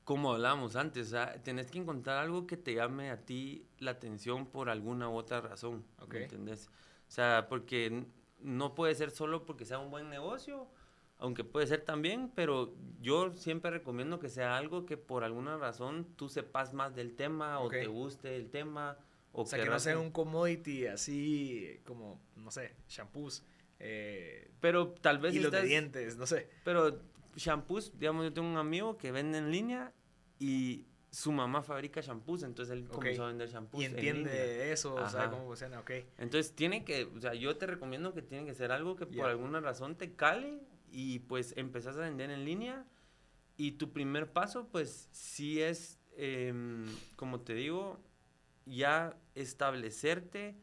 [0.04, 3.90] como hablábamos antes, o sea, tenés que encontrar algo que te llame a ti la
[3.90, 6.12] atención por alguna u otra razón, Ok.
[6.14, 6.68] ¿me entendés?
[6.68, 8.04] O sea, porque
[8.38, 10.68] no puede ser solo porque sea un buen negocio,
[11.18, 16.06] aunque puede ser también, pero yo siempre recomiendo que sea algo que por alguna razón
[16.14, 17.64] tú sepas más del tema Ok.
[17.66, 18.96] o te guste el tema.
[19.38, 23.44] O, O sea, que no sea un commodity así como, no sé, shampoos,
[23.78, 26.48] eh, Pero tal vez hilos de estás- dientes, no sé.
[26.64, 27.00] Pero
[27.36, 29.92] shampoos, digamos, yo tengo un amigo que vende en línea
[30.38, 33.82] y su mamá fabrica shampoos, entonces él comenzó a vender shampoos.
[33.82, 35.30] Y en entiende eso, o sabe Ajá.
[35.32, 35.90] cómo funciona, ok.
[36.16, 39.26] Entonces tiene que, o sea, yo te recomiendo que tiene que ser algo que por
[39.26, 42.86] alguna razón te cale y pues empezás a vender en línea
[43.58, 48.00] y tu primer paso pues sí es, em, como te digo,
[48.66, 50.56] ya establecerte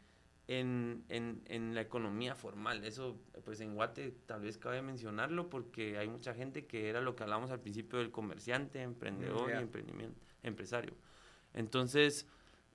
[0.47, 2.83] en, en, en la economía formal.
[2.83, 7.15] Eso pues en Guate tal vez cabe mencionarlo porque hay mucha gente que era lo
[7.15, 9.59] que hablamos al principio del comerciante, emprendedor ya.
[9.59, 10.93] y emprendimiento, empresario.
[11.53, 12.27] Entonces,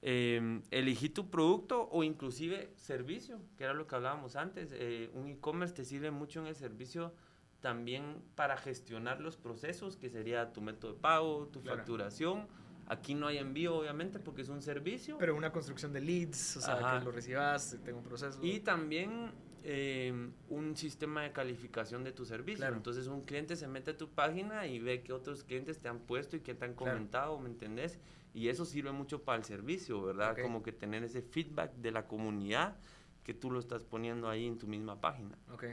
[0.02, 4.70] eh, elegí tu producto o inclusive servicio, que era lo que hablábamos antes.
[4.72, 7.12] Eh, un e-commerce te sirve mucho en el servicio
[7.60, 11.78] también para gestionar los procesos, que sería tu método de pago, tu Claro.
[11.78, 12.46] facturación.
[12.88, 15.18] Aquí no hay envío, obviamente, porque es un servicio.
[15.18, 16.98] Pero una construcción de leads, o sea, Ajá.
[16.98, 18.38] que lo recibas, tenga un proceso.
[18.42, 19.30] Y también
[19.64, 22.58] eh, un sistema de calificación de tu servicio.
[22.60, 22.76] Claro.
[22.76, 25.98] Entonces un cliente se mete a tu página y ve que otros clientes te han
[25.98, 26.92] puesto y que te han Claro.
[26.92, 27.98] comentado, ¿me entendés?
[28.32, 30.32] Y eso sirve mucho para el servicio, ¿verdad?
[30.32, 30.42] Ok.
[30.42, 32.76] Como que tener ese feedback de la comunidad
[33.24, 35.36] que tú lo estás poniendo ahí en tu misma página.
[35.52, 35.64] Ok.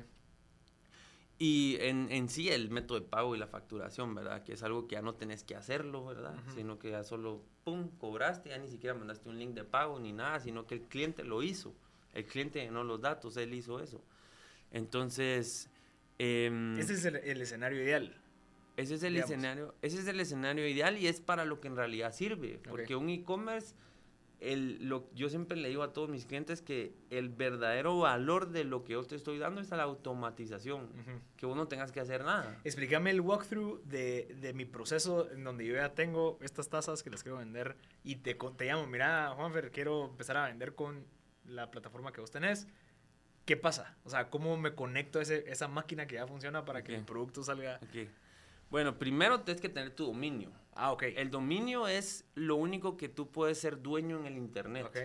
[1.38, 4.43] Y en, en sí el método de pago y la facturación, ¿verdad?
[4.43, 6.34] Que es algo que ya no tenés que hacerlo, ¿verdad?
[6.56, 10.13] Sino que ya solo, ¡pum!, cobraste, ya ni siquiera mandaste un link de pago ni
[10.13, 11.74] nada, sino que el cliente lo hizo.
[12.13, 14.02] El cliente llenó los datos, él hizo eso.
[14.71, 15.69] Entonces,
[16.19, 18.15] em, Ese es el, el escenario ideal.
[18.78, 19.32] ese es el digamos.
[19.32, 22.95] escenario, ese es el escenario ideal y es para lo que en realidad sirve, porque
[22.95, 23.74] un e-commerce
[24.53, 28.63] el, lo, yo siempre le digo a todos mis clientes que el verdadero valor de
[28.63, 30.89] lo que yo te estoy dando es a la automatización,
[31.38, 32.60] que vos no tengas que hacer nada.
[32.63, 37.10] Explícame el walkthrough de, de mi proceso en donde yo ya tengo estas tazas que
[37.10, 41.05] las quiero vender y te, te llamo, mira, Juanfer, quiero empezar a vender con
[41.45, 42.67] la plataforma que vos tenés.
[43.45, 43.95] ¿Qué pasa?
[44.03, 47.03] O sea, ¿cómo me conecto a ese- esa máquina que ya funciona para que el
[47.05, 47.79] producto salga?
[47.84, 48.10] Ok.
[48.69, 50.51] Bueno, primero tienes que tener tu dominio.
[50.73, 51.04] Ah, ok.
[51.15, 54.86] El dominio es lo único que tú puedes ser dueño en el internet.
[54.88, 54.97] Ok.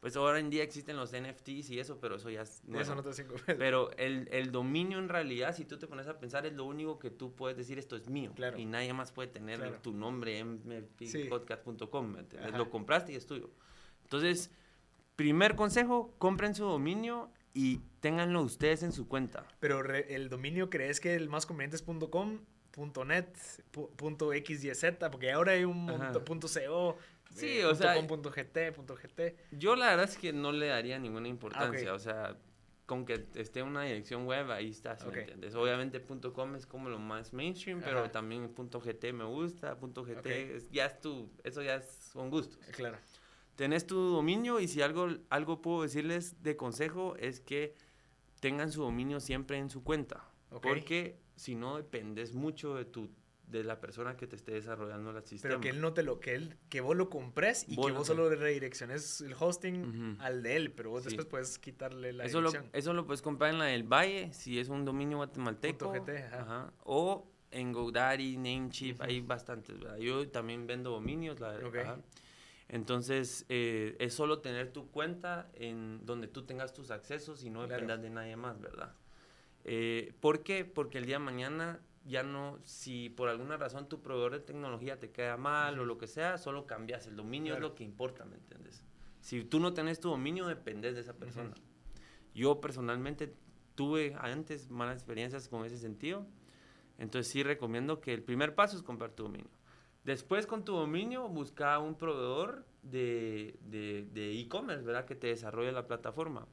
[0.00, 3.02] Pues ahora en día existen los NFTs y eso, pero eso ya es eso no
[3.02, 3.42] te pesos.
[3.58, 7.00] Pero el, el dominio en realidad, si tú te pones a pensar, es lo único
[7.00, 8.30] que tú puedes decir, esto es mío.
[8.36, 8.56] Claro.
[8.58, 9.80] Y nadie más puede tener Claro.
[9.82, 10.62] tu nombre en
[11.00, 11.28] Sí.
[12.56, 13.50] Lo compraste y es tuyo.
[14.04, 14.52] Entonces,
[15.16, 19.48] primer consejo, compren su dominio y ténganlo ustedes en su cuenta.
[19.58, 22.38] Pero re- el dominio, ¿crees que el más conveniente es .com,
[22.78, 23.26] .net,
[23.72, 24.84] pu- punto .xyz?
[25.10, 25.86] Porque ahora hay un
[26.24, 26.96] punto .co,
[27.30, 29.34] Sí, eh, o punto sea- com, punto .gt, punto .gt.
[29.52, 32.36] Yo la verdad es que no le daría ninguna importancia, Ah, o sea,
[32.86, 35.16] con que esté una dirección web, ahí está, ¿sí me Ok.
[35.18, 35.54] entiendes?
[35.54, 36.00] Obviamente
[36.32, 38.10] .com es como lo más mainstream, pero Ajá.
[38.12, 40.26] también .gt me gusta, .gt Ok.
[40.26, 42.58] es- ya es tu, eso ya es, son gustos.
[42.68, 42.96] Eh, Claro.
[43.56, 47.74] Tenés tu dominio y si algo, algo puedo decirles de consejo es que
[48.40, 50.24] tengan su dominio siempre en su cuenta,
[50.62, 53.10] porque si no dependes mucho de tu
[53.46, 55.52] de la persona que te esté desarrollando el sistema.
[55.52, 57.92] Pero que él no te lo, que él, que vos lo compres y Vos que
[57.92, 61.08] vos solo redirecciones el hosting al de él, pero vos Sí.
[61.08, 64.58] después puedes quitarle la eso lo, eso lo puedes comprar en la del Valle, si
[64.58, 65.90] es un dominio guatemalteco.
[65.92, 66.40] GT, ajá.
[66.42, 69.78] ajá, O en GoDaddy, Namecheap, hay bastantes.
[69.80, 69.96] ¿verdad?
[69.96, 71.40] Yo también vendo dominios.
[71.40, 71.76] La, Ok.
[71.76, 72.00] ajá.
[72.68, 77.60] Entonces, eh, es solo tener tu cuenta en donde tú tengas tus accesos y no
[77.60, 77.72] Claro.
[77.72, 78.92] dependas de nadie más, ¿verdad?
[79.64, 80.64] Eh, ¿Por qué?
[80.64, 84.98] Porque el día de mañana ya no, si por alguna razón tu proveedor de tecnología
[84.98, 87.06] te queda mal o lo que sea, solo cambias.
[87.06, 87.66] El dominio Claro.
[87.66, 88.82] es lo que importa, ¿me entiendes?
[89.20, 91.52] Si tú no tenés tu dominio, dependes de esa persona.
[92.34, 93.34] Yo personalmente
[93.74, 96.26] tuve antes malas experiencias con ese sentido.
[96.98, 99.50] Entonces sí recomiendo que el primer paso es comprar tu dominio.
[100.04, 105.04] Después con tu dominio busca un proveedor de de- de e-commerce, ¿verdad?
[105.04, 106.46] Que te desarrolle la plataforma.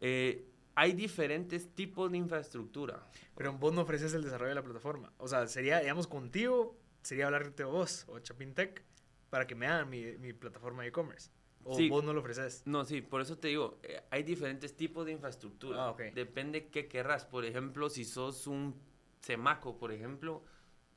[0.00, 3.06] Eh, hay diferentes tipos de infraestructura.
[3.36, 5.12] Pero vos no ofreces el desarrollo de la plataforma.
[5.18, 8.82] O sea, sería, digamos, contigo, sería hablarte vos o Chapintec
[9.30, 11.30] para que me hagan mi, mi plataforma de e-commerce.
[11.64, 11.88] O Sí.
[11.88, 12.62] vos no lo ofreces.
[12.66, 15.86] No, sí, por eso te digo, eh, hay diferentes tipos de infraestructura.
[15.86, 16.02] Ah, ok.
[16.14, 17.24] Depende qué querrás.
[17.24, 18.74] Por ejemplo, si sos un
[19.20, 20.42] Semaco, por ejemplo,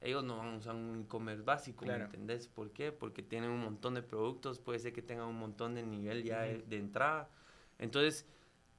[0.01, 1.99] ellos no van a usar un e-commerce básico, Claro.
[1.99, 2.47] ¿me entendés?
[2.49, 2.91] ¿Por qué?
[2.91, 6.41] Porque tienen un montón de productos, puede ser que tengan un montón de nivel ya
[6.41, 6.65] de, Ujú.
[6.69, 7.29] de entrada.
[7.79, 8.25] Entonces,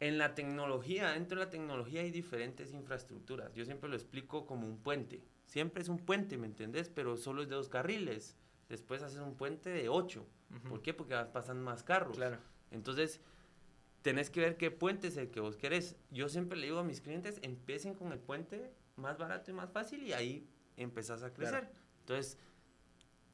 [0.01, 3.53] en la tecnología, dentro de la tecnología hay diferentes infraestructuras.
[3.55, 5.23] Yo siempre lo explico como un puente.
[5.47, 6.89] Siempre es un puente, ¿me entendés?
[6.89, 8.37] Pero solo es de dos carriles.
[8.69, 10.27] Después haces un puente de ocho.
[10.69, 10.95] ¿Por qué?
[10.95, 12.17] Porque vas pasando más carros.
[12.17, 12.39] Claro.
[12.71, 13.21] Entonces,
[14.03, 15.97] tenés que ver qué puente es el que vos querés.
[16.11, 19.71] Yo siempre le digo a mis clientes, empiecen con el puente más barato y más
[19.71, 21.61] fácil y ahí empezás a crecer.
[21.61, 21.77] Claro.
[22.01, 22.39] Entonces,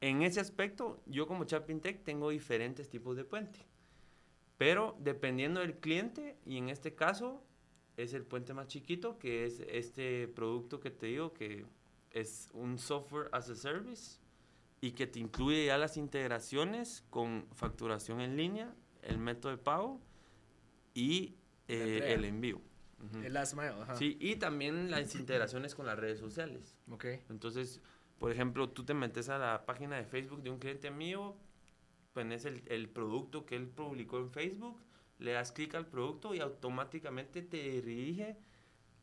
[0.01, 3.59] en ese aspecto, yo como Chapin Tech tengo diferentes tipos de puente.
[4.57, 7.43] Pero dependiendo del cliente, y en este caso
[7.97, 11.65] es el puente más chiquito, que es este producto que te digo, que
[12.11, 14.19] es un software as a service
[14.81, 19.99] y que te incluye ya las integraciones con facturación en línea, el método de pago
[20.93, 21.35] y
[21.67, 22.61] eh, el envío.
[23.03, 23.23] Ujú.
[23.23, 23.95] El last mile, ajá.
[23.95, 26.77] Sí, y también las integraciones con las redes sociales.
[26.89, 27.05] Ok.
[27.29, 27.81] Entonces,
[28.19, 31.35] por ejemplo, tú te metes a la página de Facebook de un cliente mío,
[32.15, 34.81] pones el, el producto que él publicó en Facebook,
[35.19, 38.37] le das clic al producto y automáticamente te dirige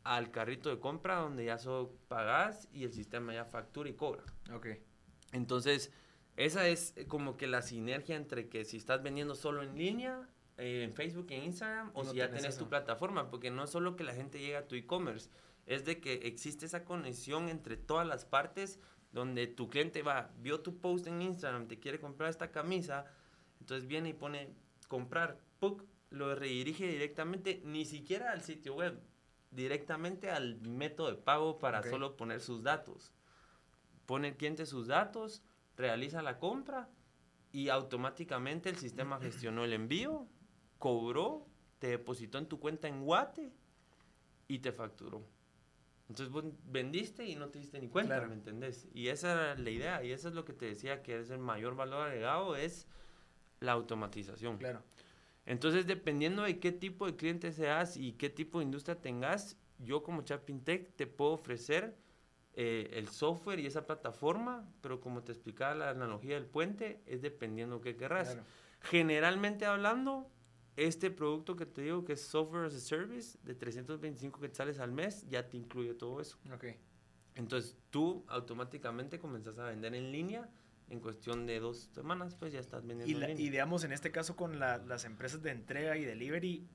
[0.02, 4.24] al carrito de compra donde ya solo pagas y el sistema ya factura y cobra.
[4.52, 4.66] Ok.
[5.32, 5.92] Entonces,
[6.36, 10.82] esa es como que la sinergia entre que si estás vendiendo solo en línea, eh,
[10.84, 12.64] en Facebook y en Instagram, o No si ya tenés tenés eso.
[12.64, 15.30] tu plataforma, porque no es solo que la gente llega a tu e-commerce,
[15.66, 18.80] es de que existe esa conexión entre todas las partes
[19.12, 23.06] donde tu cliente va, vio tu post en Instagram, te quiere comprar esta camisa,
[23.60, 24.54] entonces viene y pone
[24.88, 25.84] comprar, ¡puc!
[26.12, 29.00] lo redirige directamente, ni siquiera al sitio web,
[29.50, 33.12] directamente al método de pago para solo poner sus datos.
[34.06, 35.42] Pone el cliente sus datos,
[35.76, 36.90] realiza la compra
[37.50, 40.28] y automáticamente el sistema gestionó el envío,
[40.78, 41.46] cobró,
[41.78, 43.52] te depositó en tu cuenta en Guate
[44.48, 45.26] y te facturó.
[46.12, 48.28] Entonces vos vendiste y no te diste ni cuenta, Claro.
[48.28, 48.86] ¿me entendés?
[48.92, 51.38] Y esa era la idea, y eso es lo que te decía que es el
[51.38, 52.86] mayor valor agregado, es
[53.60, 54.58] la automatización.
[54.58, 54.82] Claro.
[55.46, 60.02] Entonces, dependiendo de qué tipo de cliente seas y qué tipo de industria tengas, yo
[60.02, 61.96] como Chapintech te puedo ofrecer
[62.52, 67.22] eh, el software y esa plataforma, pero como te explicaba la analogía del puente, es
[67.22, 68.32] dependiendo qué querrás.
[68.32, 68.46] Claro.
[68.82, 70.30] Generalmente hablando,
[70.76, 74.92] este producto que te digo que es Software as a Service de 325 quetzales al
[74.92, 76.38] mes, ya te incluye todo eso.
[76.54, 76.64] Ok.
[77.34, 80.48] Entonces, tú automáticamente comenzás a vender en línea.
[80.90, 83.42] En cuestión de dos semanas, pues ya estás vendiendo Y, en la- línea.
[83.46, 86.66] y digamos, en este caso con la- las empresas de entrega y delivery,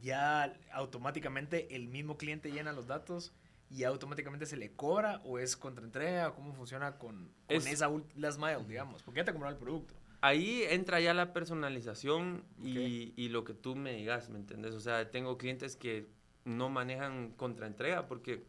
[0.00, 3.32] ya automáticamente el mismo cliente llena los datos
[3.68, 7.90] y automáticamente se le cobra o es contraentrega o cómo funciona con, con Es- esa
[8.16, 9.94] last mile, digamos, porque ya te compraron el producto.
[10.22, 14.74] Ahí entra ya la personalización y, y lo que tú me digas, ¿me entiendes?
[14.74, 16.08] O sea, tengo clientes que
[16.44, 18.44] no manejan contraentrega porque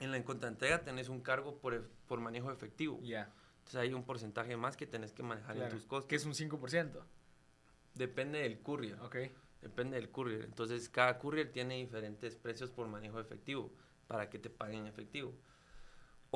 [0.00, 3.00] en la contraentrega tenés un cargo por, por manejo efectivo.
[3.02, 3.32] Ya.
[3.58, 5.70] Entonces hay un porcentaje más que tenés que manejar Claro.
[5.70, 6.08] en tus costos.
[6.08, 7.00] Que es un 5%.
[7.94, 8.98] Depende del courier.
[9.00, 9.16] Ok.
[9.62, 10.44] Depende del courier.
[10.44, 13.72] Entonces cada courier tiene diferentes precios por manejo efectivo
[14.06, 15.32] para que te paguen en efectivo.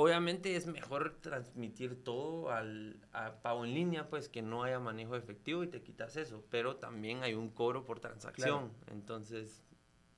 [0.01, 5.17] Obviamente es mejor transmitir todo al a pago en línea, pues que no haya manejo
[5.17, 6.45] efectivo y te quitas eso.
[6.51, 8.73] Pero también hay un cobro por transacción.
[8.93, 9.65] Entonces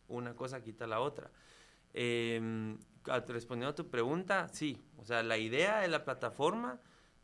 [0.06, 1.30] una cosa quita la otra.
[1.94, 2.76] Eh,
[3.08, 4.84] a- respondiendo a tu pregunta, sí.
[4.98, 6.78] O sea, la idea de la plataforma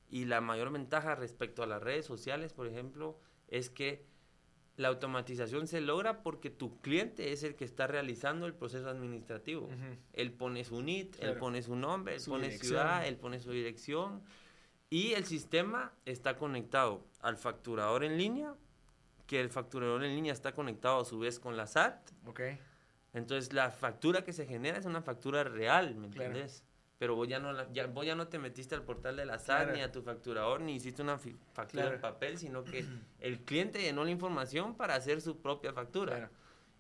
[0.09, 4.07] y la mayor ventaja respecto a las redes sociales, por ejemplo, es que
[4.77, 9.69] la automatización se logra porque tu cliente es el que está realizando el proceso administrativo.
[10.13, 12.69] Él pone su NIT, él pone su nombre, él Su pone dirección.
[12.69, 14.23] ciudad, él pone su dirección.
[14.91, 18.55] Y el sistema está conectado al facturador en línea,
[19.27, 22.11] que el facturador en línea está conectado a su vez con la SAT.
[22.27, 22.41] Ok.
[23.15, 26.27] Entonces la factura que se genera es una factura real, ¿me Claro.
[26.27, 26.63] entiendes?
[26.99, 29.39] Pero vos ya no, la- ya, vos ya no te metiste al portal de la
[29.39, 29.73] SAT Claro.
[29.77, 31.95] ni a tu facturador ni hiciste una factura Claro.
[31.97, 32.85] en papel, sino que
[33.21, 36.17] el cliente llenó la información para hacer su propia factura.
[36.17, 36.33] Claro.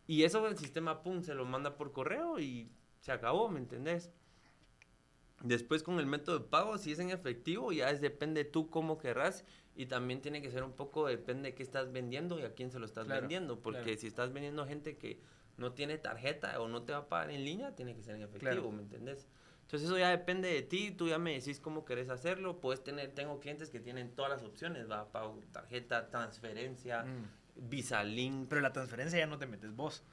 [0.07, 4.11] Y eso el sistema, pum, se lo manda por correo y se acabó, ¿me entendés?
[5.43, 8.97] Después con el método de pago, si es en efectivo, ya es depende tú cómo
[8.97, 9.45] querrás
[9.75, 12.71] y también tiene que ser un poco, depende de qué estás vendiendo y a quién
[12.71, 15.21] se lo estás vendiendo, porque si estás vendiendo a gente que
[15.59, 18.23] no tiene tarjeta o no te va a pagar en línea, tiene que ser en
[18.23, 18.73] efectivo.
[18.73, 19.29] ¿me entendés?
[19.67, 23.11] Entonces eso ya depende de ti, tú ya me decís cómo querés hacerlo, puedes tener,
[23.11, 27.69] tengo clientes que tienen todas las opciones, va, pago, tarjeta, transferencia, Mm.
[27.69, 30.05] Visa Link, Pero la transferencia ya no te metes vos.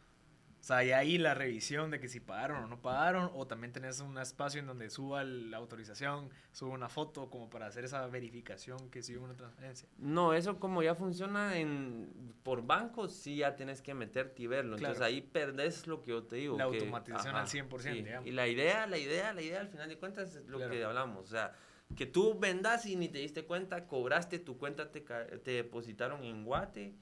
[0.63, 3.73] O sea, ya ahí la revisión de que si pagaron o no pagaron, o también
[3.73, 8.07] tenés un espacio en donde suba la autorización, suba una foto como para hacer esa
[8.07, 9.89] verificación que sí hubo una transferencia.
[9.97, 14.77] No, eso como ya funciona en por bancos, sí ya tienes que meterte y verlo.
[14.77, 16.57] Entonces ahí perdés lo que yo te digo.
[16.57, 18.25] La que- automatización al 100%, digamos.
[18.25, 20.71] Y la idea, la idea, la idea al final de cuentas es lo Claro.
[20.71, 21.25] que hablamos.
[21.25, 21.51] O sea,
[21.97, 26.45] que tú vendas y ni te diste cuenta, cobraste tu cuenta, te, te depositaron en
[26.45, 26.95] Guate,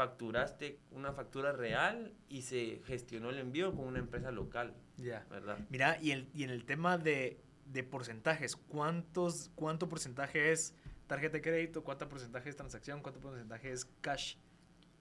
[0.00, 5.26] facturaste una factura real y se gestionó el envío con una empresa local, Ya.
[5.28, 5.58] ¿verdad?
[5.68, 10.74] Mira, y, el, y en el tema de, de porcentajes, ¿cuántos, ¿cuánto porcentaje es
[11.06, 11.84] tarjeta de crédito?
[11.84, 13.02] ¿Cuánto porcentaje es transacción?
[13.02, 14.36] ¿Cuánto porcentaje es cash?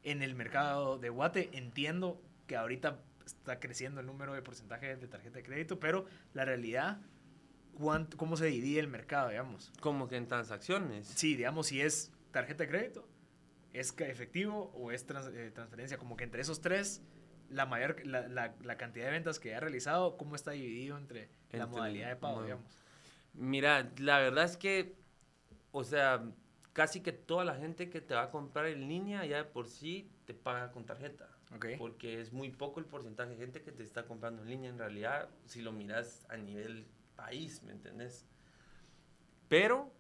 [0.04, 5.08] En el mercado de Guate entiendo que ahorita está creciendo el número de porcentaje de
[5.08, 7.00] tarjeta de crédito, pero la realidad,
[7.74, 9.72] ¿cuánto, ¿cómo se divide el mercado, digamos?
[9.80, 11.08] Como que en transacciones.
[11.08, 13.08] Sí, digamos, si es tarjeta de crédito,
[13.74, 17.02] es efectivo o es trans- eh, transferencia, como que entre esos tres,
[17.50, 21.30] la mayor, la, la- la cantidad de ventas que ha realizado, ¿cómo está dividido entre,
[21.60, 22.80] la modalidad de pago, digamos?
[23.34, 24.96] Mira, la verdad es que,
[25.72, 26.24] o sea,
[26.74, 29.68] casi que toda la gente que te va a comprar en línea ya de por
[29.68, 31.30] sí te paga con tarjeta.
[31.78, 34.78] Porque es muy poco el porcentaje de gente que te está comprando en línea en
[34.78, 38.26] realidad, si lo miras a nivel país, ¿me entendés?
[39.48, 39.92] Pero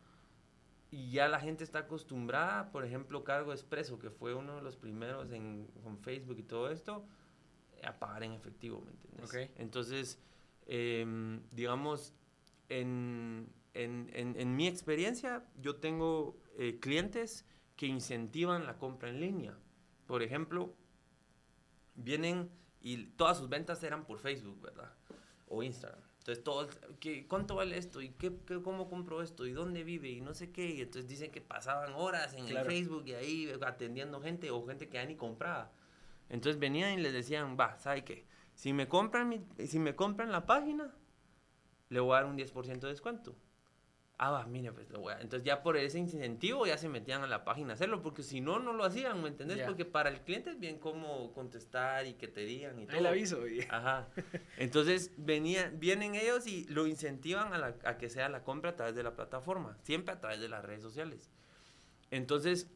[0.92, 5.32] ya la gente está acostumbrada, por ejemplo, Cargo Expreso, que fue uno de los primeros
[5.32, 7.06] en, con Facebook y todo esto,
[7.84, 9.52] a pagar en efectivo, ¿me entiendes?
[9.58, 10.20] Entonces,
[10.66, 12.14] em, digamos,
[12.70, 19.22] en, en, en, en mi experiencia, yo tengo eh, clientes que incentivan la compra en
[19.22, 19.58] línea.
[20.08, 20.76] Por ejemplo,
[21.96, 22.50] vienen
[22.82, 24.92] y todas sus ventas eran por Facebook, ¿verdad?
[25.48, 26.09] O Instagram.
[26.20, 28.02] Entonces, todos, ¿qué, ¿cuánto vale esto?
[28.02, 29.48] ¿Y qué, qué- cómo compro esto?
[29.48, 30.10] ¿Y dónde vive?
[30.10, 30.66] Y no sé qué.
[30.70, 32.70] Y entonces dicen que pasaban horas en Claro.
[32.70, 35.72] el Facebook y ahí atendiendo gente o gente que ya ni compraba.
[36.30, 38.26] Entonces venían y les decían, va, ¿sabe qué?
[38.54, 40.94] Si me compran, mi- si me compran la página,
[41.90, 43.36] le voy a dar un 10% de descuento.
[44.22, 45.22] Ah, va, mire, pues lo voy a...
[45.22, 48.42] Entonces ya por ese incentivo ya se metían a la página a hacerlo, porque si
[48.42, 49.60] no, no lo hacían, ¿me entendés?
[49.66, 52.98] Porque para el cliente es bien cómo contestar y que te digan y todo.
[52.98, 53.48] El aviso.
[53.48, 54.10] y- Ajá.
[54.58, 58.76] Entonces venía, vienen ellos y lo incentivan a, la- a que sea la compra a
[58.76, 61.30] través de la plataforma, siempre a través de las redes sociales.
[62.12, 62.68] Entonces,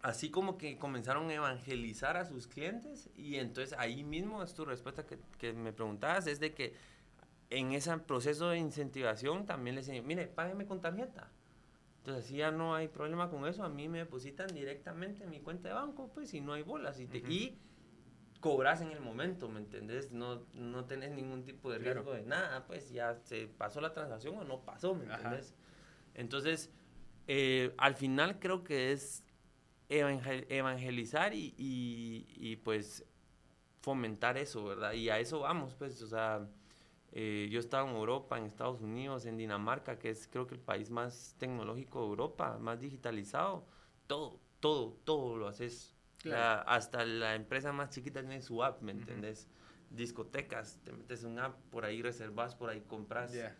[0.00, 4.64] así como que comenzaron a evangelizar a sus clientes y entonces ahí mismo es tu
[4.64, 6.74] respuesta que, que me preguntabas, es de que
[7.58, 11.30] en ese proceso de incentivación también les decían, mire, págueme con tarjeta.
[11.98, 15.40] Entonces así ya no hay problema con eso, a mí me depositan directamente en mi
[15.40, 16.98] cuenta de banco, pues, y no hay bolas.
[16.98, 17.30] Y, te- Ujú.
[17.30, 17.58] y
[18.40, 20.10] cobras en el momento, ¿me entendés?
[20.10, 22.00] No, no tenés ningún tipo de Claro.
[22.02, 25.54] riesgo de nada, pues ya se pasó la transacción o no pasó, ¿me entendés?
[26.14, 26.70] Entonces,
[27.28, 29.22] eh, al final creo que es
[29.88, 33.04] evangel- evangelizar y, y, y, pues
[33.80, 34.92] fomentar eso, ¿verdad?
[34.94, 36.48] Y a eso vamos, pues, o sea,
[37.12, 40.60] eh, yo estaba en Europa, en Estados Unidos, en Dinamarca, que es creo que el
[40.60, 43.66] país más tecnológico de Europa, más digitalizado,
[44.06, 45.94] todo, todo, todo lo haces.
[46.22, 46.62] Claro.
[46.68, 49.00] hasta la empresa más chiquita tiene su app, ¿me Ujú.
[49.00, 49.48] entendés?
[49.90, 53.32] Discotecas, te metes un app, por ahí reservas, por ahí compras.
[53.32, 53.56] Ya.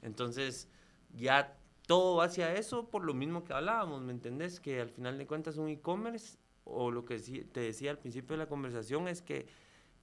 [0.00, 0.70] Entonces,
[1.14, 4.60] ya todo va hacia eso por lo mismo que hablábamos, ¿me entendés?
[4.60, 8.38] Que al final de cuentas un e-commerce, o lo que te decía al principio de
[8.38, 9.46] la conversación, es que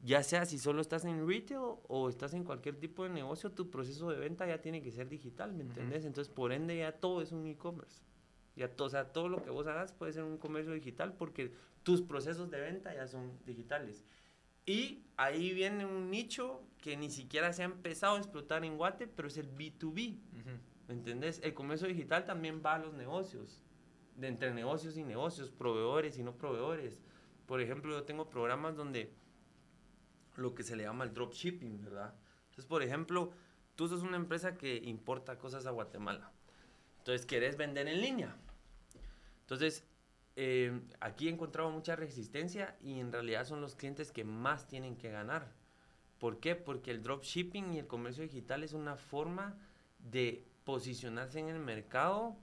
[0.04, 3.70] ya sea si solo estás en retail o estás en cualquier tipo de negocio, tu
[3.70, 6.04] proceso de venta ya tiene que ser digital, ¿me entendés?
[6.04, 8.02] Entonces, por ende, ya todo es un e-commerce.
[8.58, 11.54] Ya todo, o sea, todo lo que vos hagas puede ser un comercio digital porque
[11.84, 14.06] tus procesos de venta ya son digitales.
[14.66, 19.08] Y ahí viene un nicho que ni siquiera se ha empezado a explotar en Guate,
[19.08, 20.18] pero es el B2B.
[20.18, 20.50] Ujú.
[20.90, 21.40] ¿Me entendés?
[21.44, 23.62] El comercio digital también va a los negocios,
[24.18, 27.02] de entre negocios y negocios, proveedores y no proveedores.
[27.46, 29.14] Por ejemplo, yo tengo programas donde
[30.36, 32.14] lo que se le llama el dropshipping, ¿verdad?
[32.46, 33.32] Entonces, por ejemplo,
[33.76, 36.32] tú sos una empresa que importa cosas a Guatemala.
[37.00, 38.36] Entonces, querés vender en línea.
[39.42, 39.86] Entonces,
[40.36, 44.96] eh, aquí he encontrado mucha resistencia y en realidad son los clientes que más tienen
[44.96, 45.52] que ganar.
[46.18, 46.56] ¿Por qué?
[46.56, 49.58] Porque el dropshipping y el comercio digital es una forma
[50.00, 52.38] de posicionarse en el mercado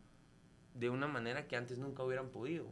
[0.75, 2.67] de una manera que antes nunca hubieran podido.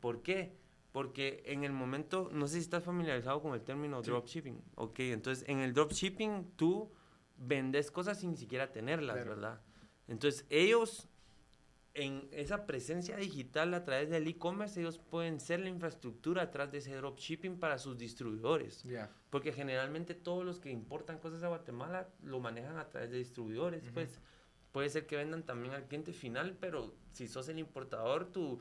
[0.00, 0.56] ¿Por qué?
[0.92, 4.60] Porque en el momento, no sé si estás familiarizado con el término dropshipping.
[4.74, 6.90] Ok, entonces en el dropshipping tú
[7.36, 9.60] vendes cosas sin siquiera tenerlas, ¿verdad?
[10.08, 11.08] Entonces ellos,
[11.94, 16.78] en esa presencia digital a través del e-commerce, ellos pueden ser la infraestructura atrás de
[16.78, 18.84] ese dropshipping para sus distribuidores.
[19.30, 23.84] Porque generalmente todos los que importan cosas a Guatemala lo manejan a través de distribuidores.
[23.94, 24.20] Pues
[24.72, 28.60] puede ser que vendan también al cliente final, pero si sos el importador, tu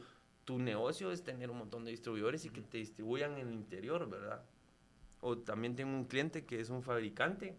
[0.49, 4.09] tu negocio es tener un montón de distribuidores y que te distribuyan en el interior,
[4.09, 4.43] ¿verdad?
[5.21, 7.55] O también tengo un cliente que es un fabricante,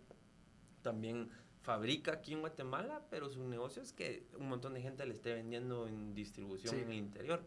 [0.83, 1.31] también
[1.63, 5.35] fabrica aquí en Guatemala, pero su negocio es que un montón de gente le esté
[5.35, 7.45] vendiendo en distribución en el interior.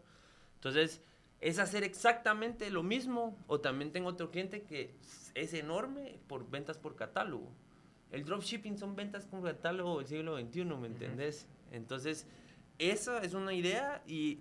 [0.54, 1.02] Entonces,
[1.42, 3.36] es hacer exactamente lo mismo.
[3.46, 4.94] O también tengo otro cliente que
[5.34, 7.52] es enorme por ventas por catálogo.
[8.12, 11.46] El dropshipping son ventas con catálogo del siglo XXI, ¿me entendés?
[11.70, 12.26] Entonces,
[12.78, 14.40] esa es una idea y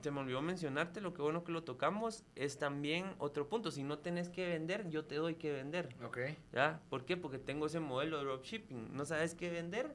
[0.00, 3.70] te me olvidó mencionarte, lo que bueno que lo tocamos es también otro punto.
[3.70, 5.94] Si no tenés que vender, yo te doy que vender.
[6.04, 6.18] Ok.
[6.52, 6.80] ¿Ya?
[6.88, 7.16] ¿Por qué?
[7.16, 8.94] Porque tengo ese modelo de dropshipping.
[8.94, 9.94] No sabes qué vender,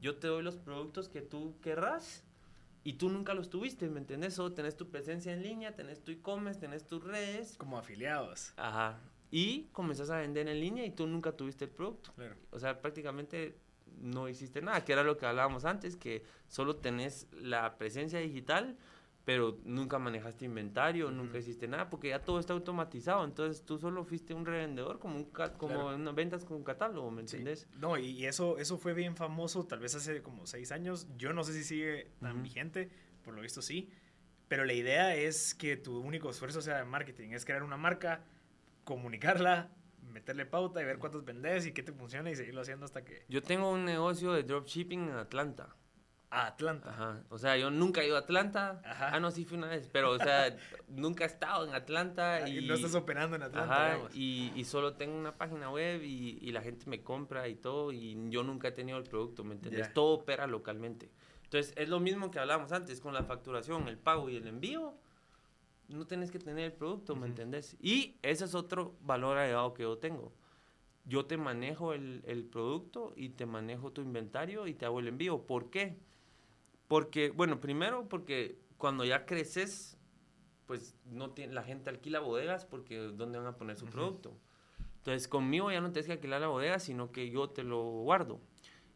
[0.00, 2.24] yo te doy los productos que tú querrás
[2.82, 4.38] y tú nunca los tuviste, ¿me entiendes?
[4.38, 7.56] O tenés tu presencia en línea, tenés tu e-commerce, tenés tus redes.
[7.58, 8.52] Como afiliados.
[8.56, 8.98] Ajá.
[9.30, 12.12] Y comenzás a vender en línea y tú nunca tuviste el producto.
[12.14, 12.36] Claro.
[12.50, 13.56] O sea, prácticamente
[14.00, 18.76] no hiciste nada, que era lo que hablábamos antes, que solo tenés la presencia digital
[19.24, 24.04] pero nunca manejaste inventario, nunca hiciste nada, porque ya todo está automatizado, entonces tú solo
[24.04, 25.24] fuiste un revendedor, como, un
[25.58, 27.68] como ventas con un catálogo, ¿me entiendes?
[27.78, 31.44] No, y eso, eso fue bien famoso, tal vez hace como seis años, yo no
[31.44, 32.90] sé si sigue tan vigente,
[33.22, 33.90] por lo visto sí,
[34.48, 38.24] pero la idea es que tu único esfuerzo sea de marketing, es crear una marca,
[38.84, 39.70] comunicarla,
[40.10, 43.24] meterle pauta y ver cuántos vendes y qué te funciona y seguirlo haciendo hasta que...
[43.28, 45.76] Yo tengo un negocio de dropshipping en Atlanta.
[46.30, 46.90] A Atlanta.
[46.90, 47.24] Ajá.
[47.28, 48.80] O sea, yo nunca he ido a Atlanta.
[48.84, 49.10] Ajá.
[49.12, 49.88] Ah, no, sí fui una vez.
[49.92, 50.56] Pero, o sea,
[50.88, 52.36] nunca he estado en Atlanta.
[52.36, 53.94] Ah, y, no estás operando en Atlanta.
[53.94, 57.56] Ajá, y, y, solo tengo una página web y, y, la gente me compra y
[57.56, 57.90] todo.
[57.90, 59.92] Y yo nunca he tenido el producto, ¿me entiendes?
[59.92, 61.10] Todo opera localmente.
[61.42, 64.94] Entonces, es lo mismo que hablábamos antes con la facturación, el pago y el envío.
[65.88, 67.76] No tienes que tener el producto, ¿me entendés?
[67.80, 70.32] Y ese es otro valor agregado que yo tengo.
[71.04, 75.08] Yo te manejo el, el producto y te manejo tu inventario y te hago el
[75.08, 75.44] envío.
[75.44, 75.98] ¿Por qué?
[76.90, 79.96] Porque, bueno, primero porque cuando ya creces,
[80.66, 84.36] pues no tiene, la gente alquila bodegas porque ¿dónde van a poner su producto?
[84.96, 88.40] Entonces conmigo ya no tienes que alquilar la bodega, sino que yo te lo guardo.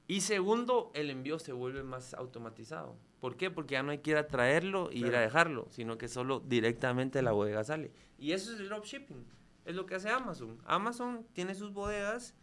[0.09, 2.97] Y segundo, el envío se vuelve más automatizado.
[3.20, 3.53] ¿Por qué?
[3.53, 6.40] Porque ya no hay que ir a traerlo y ir a dejarlo, sino que solo
[6.40, 7.92] directamente la bodega sale.
[8.18, 9.24] Y eso es el dropshipping.
[9.66, 10.59] Es lo que hace Amazon.
[10.64, 12.34] Amazon tiene sus bodegas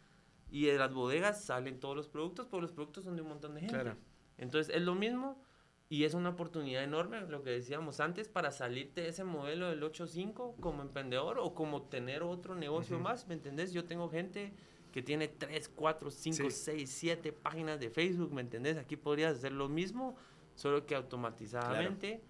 [0.50, 3.54] y de las bodegas salen todos los productos, porque los productos son de un montón
[3.54, 3.76] de gente.
[3.76, 3.98] Claro.
[4.42, 5.42] Entonces es lo mismo
[5.88, 9.84] y es una oportunidad enorme, lo que decíamos antes, para salirte de ese modelo del
[9.84, 13.72] 8-5 como emprendedor o como tener otro negocio más, ¿me entendés?
[13.72, 14.54] Yo tengo gente
[14.92, 18.78] que tiene 3, 4, 5, 6, 7 páginas de Facebook, ¿me entendés?
[18.78, 20.16] Aquí podrías hacer lo mismo,
[20.56, 22.24] solo que automatizadamente.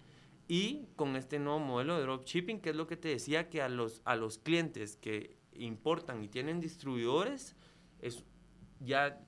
[0.48, 3.68] Y con este nuevo modelo de dropshipping, que es lo que te decía, que a
[3.68, 7.56] los, a los clientes que importan y tienen distribuidores,
[8.00, 8.24] es
[8.80, 9.24] ya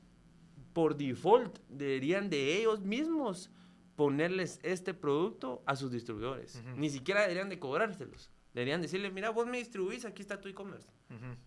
[0.75, 3.51] por default deberían de ellos mismos
[3.97, 6.63] ponerles este producto a sus distribuidores.
[6.77, 8.31] Ni siquiera deberían de cobrárselos.
[8.53, 10.89] Deberían decirle, mira, vos me distribuís, aquí está tu e-commerce.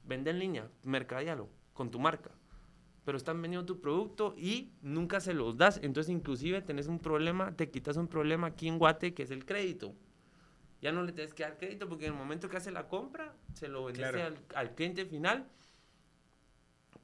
[0.03, 2.31] Vende en línea, mercadialo con tu marca.
[3.03, 5.79] Pero están vendiendo tu producto y nunca se los das.
[5.83, 9.45] Entonces, inclusive, tenés un problema, te quitas un problema aquí en Guate, que es el
[9.45, 9.93] crédito.
[10.81, 13.35] Ya no le tienes que dar crédito porque en el momento que hace la compra,
[13.53, 15.49] se lo vendes al, al cliente final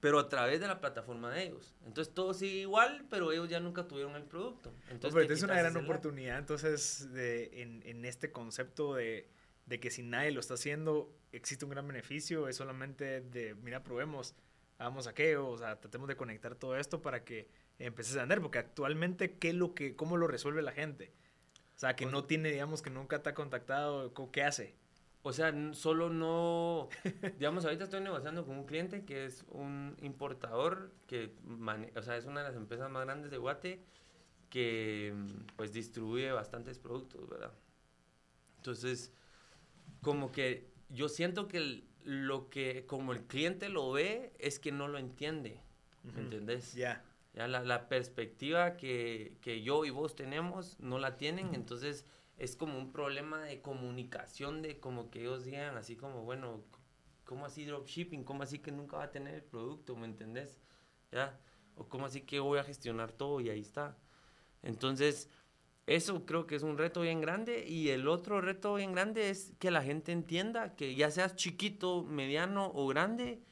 [0.03, 1.73] pero a través de la plataforma de ellos.
[1.85, 4.73] Entonces todo sigue igual, pero ellos ya nunca tuvieron el producto.
[4.89, 9.29] Entonces es una gran oportunidad entonces de, en, en, este concepto de,
[9.65, 13.81] de, que si nadie lo está haciendo, existe un gran beneficio, es solamente de, mira,
[13.81, 14.35] probemos,
[14.77, 17.47] hagamos aquello, o sea, tratemos de conectar todo esto para que
[17.79, 21.13] empieces a andar, porque actualmente, ¿qué lo que, ¿cómo lo resuelve la gente?
[21.77, 24.75] O sea, que pues no tiene, digamos, que nunca te ha contactado, ¿qué hace?
[25.25, 26.89] O sea, solo no,
[27.39, 31.33] digamos, ahorita estoy negociando con un cliente que es un importador que,
[31.95, 33.85] o sea, es una de las empresas más grandes de Guate
[34.49, 35.15] que
[35.55, 37.53] pues distribuye bastantes productos, ¿verdad?
[38.57, 39.13] Entonces,
[40.01, 44.89] como que yo siento que lo que como el cliente lo ve es que no
[44.89, 45.61] lo entiende,
[46.03, 46.73] ¿me entendés?
[46.73, 47.01] Ya.
[47.33, 52.05] Ya la, la perspectiva que, que yo y vos tenemos no la tienen, entonces
[52.37, 56.63] es como un problema de comunicación, de como que ellos digan así como, bueno,
[57.25, 58.23] ¿cómo así dropshipping?
[58.23, 59.95] ¿Cómo así que nunca va a tener el producto?
[59.95, 60.59] ¿Me entendés?
[61.11, 61.39] ¿Ya?
[61.75, 63.39] O ¿cómo así que voy a gestionar todo?
[63.39, 63.97] Y ahí está.
[64.61, 65.29] Entonces,
[65.85, 67.67] eso creo que es un reto bien grande.
[67.67, 72.03] Y el otro reto bien grande es que la gente entienda que ya seas chiquito,
[72.03, 73.43] mediano o grande,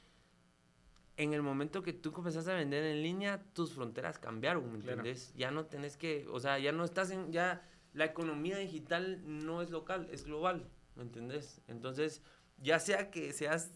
[1.17, 5.33] en el momento que tú comenzás a vender en línea, tus fronteras cambiaron, ¿me entiendes?
[5.35, 7.61] Ya no tenés que, o sea, ya no estás en, ya
[7.93, 11.61] la economía digital no es local, es global, ¿me entendés?
[11.67, 12.21] Entonces,
[12.57, 13.71] ya sea que seas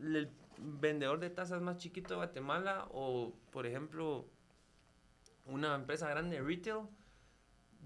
[0.00, 4.26] el vendedor de tazas más chiquito de Guatemala o, por ejemplo,
[5.46, 6.86] una empresa grande de retail,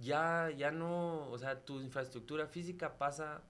[0.00, 3.42] ya, ya no, o sea, tu infraestructura física pasa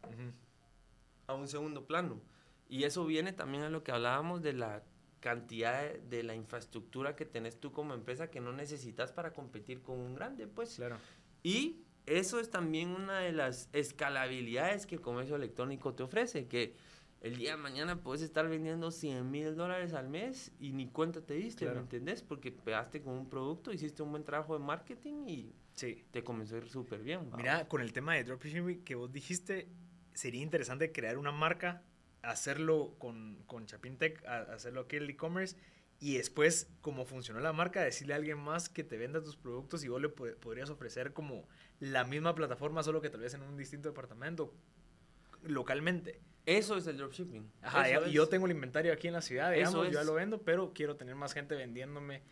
[1.27, 2.21] a un segundo plano.
[2.69, 4.83] Y eso viene también a lo que hablábamos de la
[5.21, 9.83] cantidad de, de, la infraestructura que tenés tú como empresa que no necesitas para competir
[9.83, 10.77] con un grande, pues.
[10.77, 10.99] Claro.
[11.43, 16.75] Y eso es también una de las escalabilidades que el comercio electrónico te ofrece, que
[17.21, 21.23] el día de mañana puedes estar vendiendo 100 mil dólares al mes y ni cuenta
[21.23, 21.77] te diste, Claro.
[21.77, 22.23] ¿me entendés?
[22.23, 26.05] Porque pegaste con un producto, hiciste un buen trabajo de marketing y Sí.
[26.11, 27.31] te comenzó a ir súper bien.
[27.33, 27.37] ¿va?
[27.39, 29.69] Mira, con el tema de dropshipping que vos dijiste,
[30.13, 31.83] sería interesante crear una marca,
[32.23, 35.57] hacerlo con, con Chapin Tech, hacerlo aquí el e-commerce
[36.01, 39.83] y después, como funcionó la marca, decirle a alguien más que te venda tus productos
[39.85, 41.49] y vos le po- podrías ofrecer como
[41.81, 44.53] la misma plataforma, solo que tal vez en un distinto departamento
[45.43, 46.21] localmente.
[46.47, 47.51] Eso es el dropshipping.
[47.63, 50.15] Ajá, ya- yo tengo el inventario aquí en la ciudad, Eso digamos, yo ya lo
[50.15, 52.23] vendo, pero quiero tener más gente vendiéndome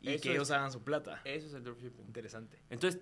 [0.00, 0.34] y Eso que es.
[0.34, 1.20] ellos hagan su plata.
[1.24, 2.06] Eso es el dropshipping.
[2.06, 2.58] Interesante.
[2.68, 3.00] Entonces,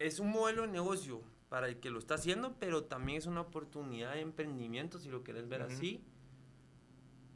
[0.00, 3.40] es un modelo de negocio para el que lo está haciendo, pero también es una
[3.42, 6.04] oportunidad de emprendimiento, si lo querés ver así,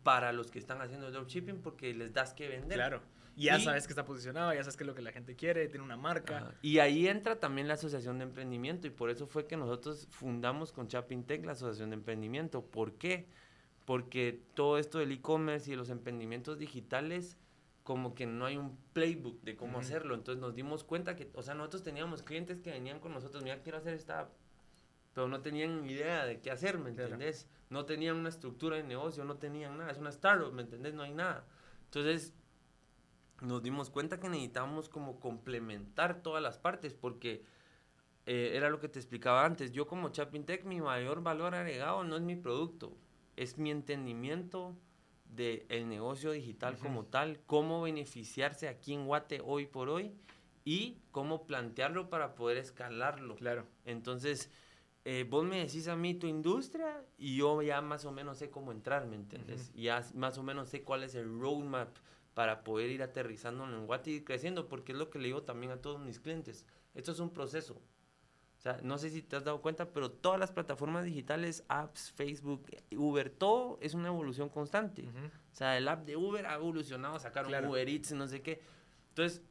[0.02, 2.76] para los que están haciendo dropshipping, porque les das que vender.
[2.78, 3.00] Claro.
[3.34, 5.36] Y ya Y- sabes que está posicionado, ya sabes que es lo que la gente
[5.36, 6.36] quiere, tiene una marca.
[6.38, 6.54] Ajá.
[6.60, 10.70] Y ahí entra también la asociación de emprendimiento y por eso fue que nosotros fundamos
[10.72, 12.62] con Chapin Tech la asociación de emprendimiento.
[12.62, 13.26] ¿Por qué?
[13.86, 17.38] Porque todo esto del e-commerce y de los emprendimientos digitales
[17.84, 20.14] como que no hay un playbook de cómo hacerlo.
[20.14, 23.60] Entonces nos dimos cuenta que, o sea, nosotros teníamos clientes que venían con nosotros, mira,
[23.62, 24.30] quiero hacer esta, app",
[25.14, 27.14] pero no tenían idea de qué hacer, ¿me Claro.
[27.14, 27.48] entendés?
[27.70, 30.94] No tenían una estructura de negocio, no tenían nada, es una startup, ¿me entendés?
[30.94, 31.46] No hay nada.
[31.84, 32.34] Entonces
[33.40, 37.44] nos dimos cuenta que necesitábamos como complementar todas las partes porque
[38.26, 39.72] eh, era lo que te explicaba antes.
[39.72, 42.96] Yo como Chapin Tech, mi mayor valor agregado no es mi producto,
[43.36, 44.76] es mi entendimiento
[45.24, 46.82] del negocio digital Ujú.
[46.82, 50.14] como tal, cómo beneficiarse aquí en Guate hoy por hoy
[50.64, 53.34] y cómo plantearlo para poder escalarlo.
[53.36, 53.66] Claro.
[53.84, 54.50] Entonces,
[55.04, 58.50] eh, vos me decís a mí tu industria y yo ya más o menos sé
[58.50, 59.70] cómo entrar, ¿me entiendes?
[59.70, 59.78] Ujú.
[59.80, 61.96] Ya s- más o menos sé cuál es el roadmap
[62.34, 65.42] para poder ir aterrizando en Guate y ir creciendo, porque es lo que le digo
[65.42, 66.64] también a todos mis clientes.
[66.94, 67.74] Esto es un proceso.
[68.58, 72.12] O sea, no sé si te has dado cuenta, pero todas las plataformas digitales, apps,
[72.12, 72.64] Facebook,
[72.96, 75.02] Uber, todo es una evolución constante.
[75.02, 75.26] Ujú.
[75.52, 77.70] O sea, el app de Uber ha evolucionado, sacaron Claro.
[77.70, 78.62] Uber Eats, no sé qué.
[79.08, 79.42] Entonces,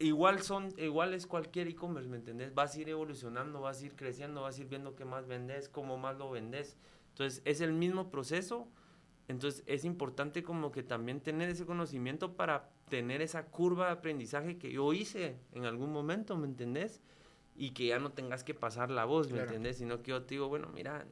[0.00, 2.52] igual son, igual es cualquier e-commerce, ¿me entendés?
[2.54, 5.68] Vas a ir evolucionando, vas a ir creciendo, vas a ir viendo qué más vendes,
[5.68, 6.76] cómo más lo vendes.
[7.10, 8.66] Entonces, es el mismo proceso.
[9.28, 14.58] Entonces, es importante como que también tener ese conocimiento para tener esa curva de aprendizaje
[14.58, 17.00] que yo hice en algún momento, ¿me entendés?
[17.54, 19.50] Y que ya no tengas que pasar la voz, ¿me Claro.
[19.50, 19.76] entendés?
[19.76, 21.06] Sino que yo te digo, bueno, mira,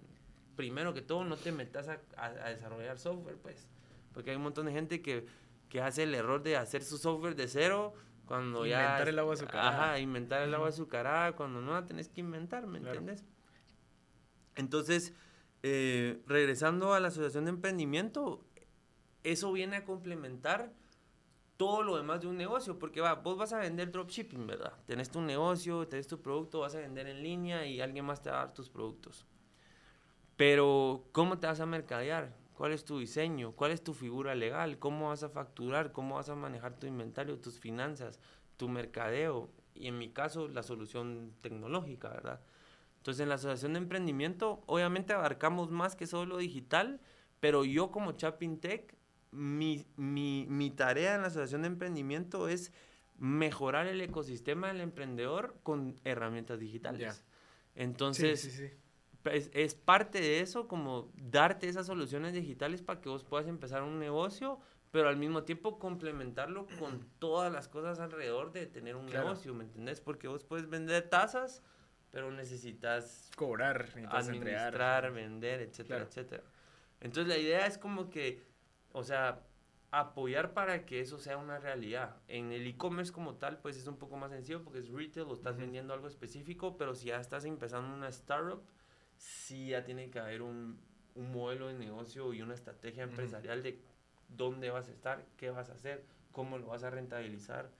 [0.57, 3.68] primero que todo, no te metas a, a- a desarrollar software, pues.
[4.14, 5.26] Porque hay un montón de gente que,
[5.68, 7.93] que hace el error de hacer su software de cero
[8.29, 8.83] cuando ya...
[8.83, 9.85] Inventar el agua azucarada.
[9.85, 12.99] Ajá, inventar el agua azucarada cuando no la tenés que inventar, ¿me Claro.
[12.99, 13.24] entiendes?
[14.55, 15.14] Entonces,
[15.62, 18.45] eh, regresando a la asociación de emprendimiento,
[19.24, 20.72] eso viene a complementar
[21.57, 24.74] todo lo demás de un negocio, porque va, vos vas a vender dropshipping, ¿verdad?
[24.87, 28.31] Tenés tu negocio, tenés tu producto, vas a vender en línea y alguien más te
[28.31, 29.26] va a dar tus productos.
[30.37, 32.33] Pero, ¿cómo te vas a mercadear?
[32.59, 33.53] ¿Cuál es tu diseño?
[33.53, 34.81] ¿Cuál es tu figura legal?
[34.81, 35.93] ¿Cómo vas a facturar?
[35.93, 38.19] ¿Cómo vas a manejar tu inventario, tus finanzas,
[38.57, 39.49] tu mercadeo?
[39.77, 42.41] Y en mi caso, la solución tecnológica, ¿verdad?
[42.97, 47.01] Entonces, en la asociación de emprendimiento, obviamente abarcamos más que solo digital,
[47.39, 48.97] pero yo como Chapin Tech,
[49.31, 52.73] mi, mi, mi tarea en la asociación de emprendimiento es
[53.19, 57.01] mejorar el ecosistema del emprendedor con herramientas digitales.
[57.01, 57.25] Ya.
[57.77, 58.75] Entonces, sí, sí, sí.
[59.25, 63.83] Es, es parte de eso, como darte esas soluciones digitales para que vos puedas empezar
[63.83, 64.61] un negocio,
[64.91, 69.27] pero al mismo tiempo complementarlo con todas las cosas alrededor de tener un Claro.
[69.27, 70.01] negocio, ¿me entendés?
[70.01, 71.62] Porque vos puedes vender tazas,
[72.11, 74.61] pero necesitas Cobrar, necesitas entregar.
[74.69, 76.05] administrar, vender, etcétera, Claro.
[76.09, 76.43] etcétera.
[77.01, 78.43] Entonces la idea es como que,
[78.93, 79.43] o sea,
[79.91, 82.16] apoyar para que eso sea una realidad.
[82.29, 85.35] En el e-commerce como tal, pues es un poco más sencillo porque es retail o
[85.35, 85.62] estás Ujú.
[85.62, 88.62] vendiendo algo específico, pero si ya estás empezando una startup,
[89.19, 90.81] sí ya tiene que haber un,
[91.14, 93.81] un modelo de negocio y una estrategia empresarial de
[94.29, 97.71] dónde vas a estar, qué vas a hacer, cómo lo vas a rentabilizar,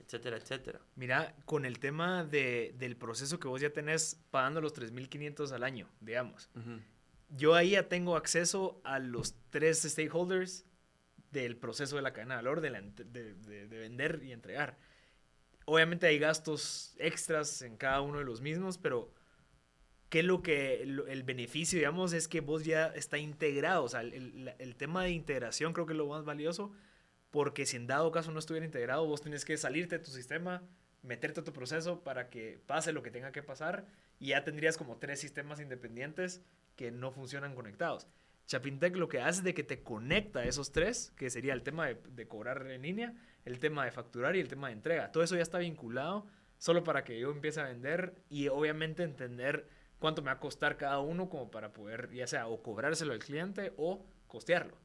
[0.00, 0.80] etcétera, etcétera.
[0.94, 5.64] Mira, con el tema de, del proceso que vos ya tenés pagando los 3.500 al
[5.64, 6.50] año, digamos,
[7.28, 10.64] yo ahí ya tengo acceso a los tres stakeholders
[11.32, 12.70] del proceso de la cadena de valor, de,
[13.04, 14.78] de, de, vender y entregar.
[15.64, 19.12] Obviamente hay gastos extras en cada uno de los mismos, pero
[20.16, 23.84] ¿qué es lo que el, beneficio, digamos, es que vos ya está integrado?
[23.84, 26.72] O sea, el, el, tema de integración creo que es lo más valioso,
[27.30, 30.62] porque si en dado caso no estuviera integrado, vos tenés que salirte de tu sistema,
[31.02, 33.84] meterte a tu proceso para que pase lo que tenga que pasar
[34.18, 36.40] y ya tendrías como tres sistemas independientes
[36.76, 38.08] que no funcionan conectados.
[38.46, 41.62] Chapintec lo que hace es de que te conecta a esos tres, que sería el
[41.62, 43.12] tema de, cobrar en línea,
[43.44, 45.12] el tema de facturar y el tema de entrega.
[45.12, 49.68] Todo eso ya está vinculado solo para que yo empiece a vender y obviamente entender
[49.98, 53.18] cuánto me va a costar cada uno como para poder ya sea o cobrárselo al
[53.18, 54.76] cliente o costearlo.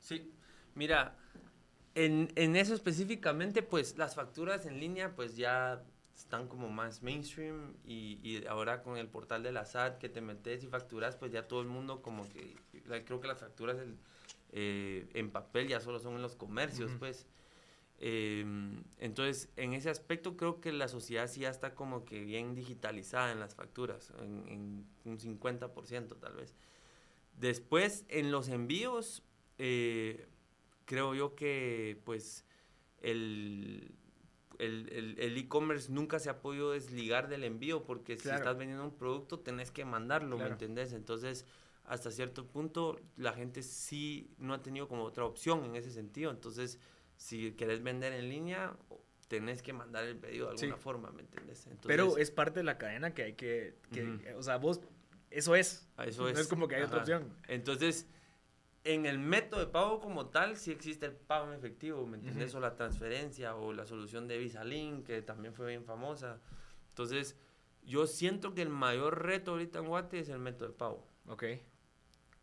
[0.00, 0.32] Sí,
[0.74, 1.16] mira,
[1.94, 5.82] en, en eso específicamente, pues las facturas en línea pues ya
[6.16, 10.20] están como más mainstream y, y, ahora con el portal de la SAT que te
[10.20, 12.56] metes y facturas, pues ya todo el mundo como que,
[13.04, 13.76] creo que las facturas
[14.52, 17.26] eh, en papel ya solo son en los comercios, pues.
[17.98, 22.54] Em, entonces, en ese aspecto creo que la sociedad sí ya está como que bien
[22.54, 26.54] digitalizada en las facturas, en, en un 50% tal vez.
[27.38, 29.22] Después, en los envíos,
[29.58, 30.26] eh,
[30.84, 32.44] creo yo que pues
[33.00, 33.94] el
[34.58, 39.40] el e-commerce nunca se ha podido desligar del envío porque si estás vendiendo un producto
[39.40, 40.92] tenés que mandarlo, ¿me entendés?
[40.92, 41.44] Entonces,
[41.84, 46.30] hasta cierto punto, la gente sí no ha tenido como otra opción en ese sentido.
[46.30, 46.78] Entonces,
[47.16, 48.76] si querés vender en línea,
[49.28, 51.68] tenés que mandar el pedido de alguna forma, ¿me entendés?
[51.86, 53.78] Pero es parte de la cadena que hay que,
[54.36, 54.80] o sea, vos,
[55.30, 55.88] eso es.
[56.04, 56.48] Eso no es.
[56.48, 57.32] como que hay otra opción.
[57.48, 58.06] Entonces,
[58.84, 62.54] en el método de pago como tal, sí existe el pago en efectivo, ¿me entiendes?
[62.54, 66.40] O la transferencia o la solución de VisaLink, que también fue bien famosa.
[66.90, 67.36] Entonces,
[67.82, 71.06] yo siento que el mayor reto ahorita en Guate es el método de pago.
[71.26, 71.44] Ok.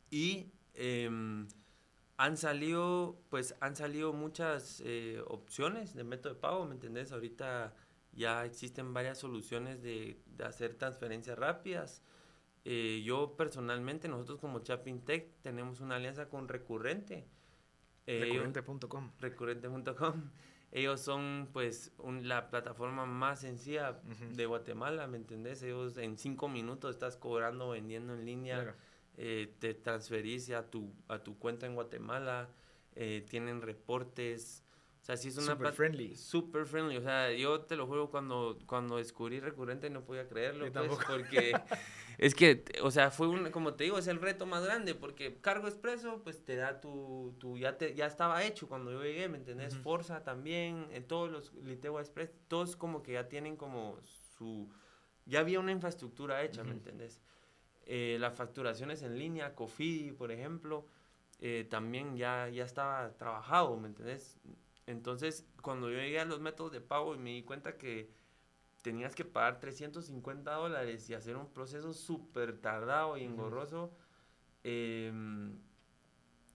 [0.10, 1.48] Y em,
[2.18, 7.12] han salido, pues, han salido muchas eh, opciones de método de pago, ¿me entendés?
[7.12, 7.76] Ahorita
[8.12, 12.04] ya existen varias soluciones de, de hacer transferencias rápidas
[12.66, 17.26] eh, yo personalmente, nosotros como Chapin Tech tenemos una alianza con Recurrente.
[18.06, 19.12] Eh, recurrente.com.
[19.20, 20.32] Recurrente.com.
[20.72, 24.02] Ellos son pues la plataforma más sencilla
[24.34, 25.62] de Guatemala, ¿me entendés?
[25.62, 28.76] Ellos en cinco minutos estás cobrando, vendiendo en línea,
[29.18, 32.50] eh, te transferís a tu, a tu cuenta en Guatemala,
[33.28, 34.64] tienen reportes,
[35.04, 35.48] o sea, sí es una...
[35.48, 36.16] Super friendly.
[36.16, 36.96] Super friendly.
[36.96, 41.52] O sea, yo te lo juro, cuando, cuando descubrí Recurrente no podía creerlo, pues, porque
[42.18, 45.42] es que, o sea, fue un, como te digo, es el reto más grande, porque
[45.42, 49.28] Cargo Expreso, pues te da tu, tu ya te, ya estaba hecho cuando yo llegué,
[49.28, 49.76] ¿me entendés?
[49.76, 54.00] Forza también, en todos los Liteo Express, todos como que ya tienen como
[54.38, 54.70] su,
[55.26, 57.20] ya había una infraestructura hecha, ¿me entendés?
[57.86, 60.86] Eh, las facturaciones en línea, Cofidi, por ejemplo,
[61.40, 64.40] eh, también ya, ya estaba trabajado, ¿me entendés?
[64.88, 68.10] Entonces, cuando yo llegué a los métodos de pago y me di cuenta que
[68.82, 73.94] tenías que pagar 350 dólares y hacer un proceso súper tardado y engorroso,
[74.64, 75.58] em,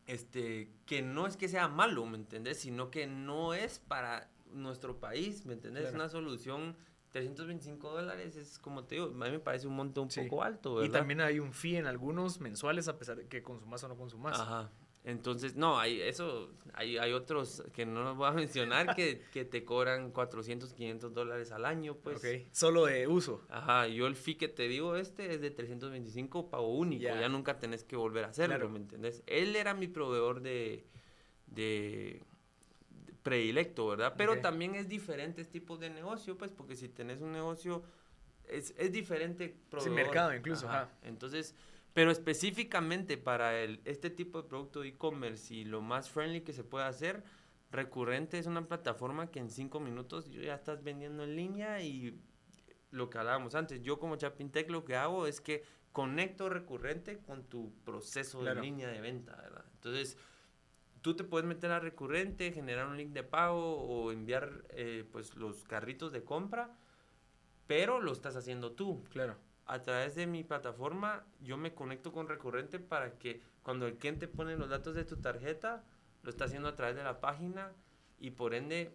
[0.06, 2.58] este, que no es que sea malo, ¿me entendés?
[2.60, 5.88] Sino que no es para nuestro país, ¿me entendés?
[5.88, 6.76] Es una solución
[7.10, 10.76] 325 dólares es como te digo, a mí me parece un monto un poco alto,
[10.76, 10.88] ¿verdad?
[10.88, 13.96] Y también hay un fee en algunos mensuales a pesar de que consumas o no
[13.96, 14.38] consumas.
[14.38, 14.70] Ajá.
[15.08, 19.46] Entonces, no, hay eso, hay, hay otros que no los voy a mencionar que, que
[19.46, 22.18] te cobran 400, 500 dólares al año, pues.
[22.18, 23.42] Ok, solo de uso.
[23.48, 27.58] Ajá, yo el fee que te digo este es de 325, pago único, ya nunca
[27.58, 29.22] tenés que volver a hacerlo, ¿me entendés?
[29.26, 30.84] Él era mi proveedor de,
[31.46, 32.22] de,
[33.28, 34.14] predilecto, ¿verdad?
[34.16, 37.82] Pero también es diferente este tipo de negocio, pues, porque si tenés un negocio,
[38.48, 39.94] es, es diferente proveedor.
[39.94, 40.88] mercado incluso, ajá.
[41.02, 41.54] Entonces
[41.98, 46.62] pero específicamente para el, este tipo de producto e-commerce y lo más friendly que se
[46.62, 47.24] puede hacer,
[47.72, 52.18] Recurrente es una plataforma que en cinco minutos ya estás vendiendo en línea y
[52.92, 57.42] lo que hablábamos antes, yo como Chapintec lo que hago es que conecto Recurrente con
[57.42, 59.64] tu proceso de línea de venta, ¿verdad?
[59.74, 60.16] Entonces,
[61.02, 65.34] tú te puedes meter a Recurrente, generar un link de pago o enviar eh, pues
[65.36, 66.76] los carritos de compra,
[67.66, 69.04] pero lo estás haciendo tú.
[69.10, 69.36] Claro
[69.68, 74.26] a través de mi plataforma yo me conecto con Recurrente para que cuando el cliente
[74.26, 75.84] pone los datos de tu tarjeta,
[76.22, 77.72] lo está haciendo a través de la página
[78.18, 78.90] y por ende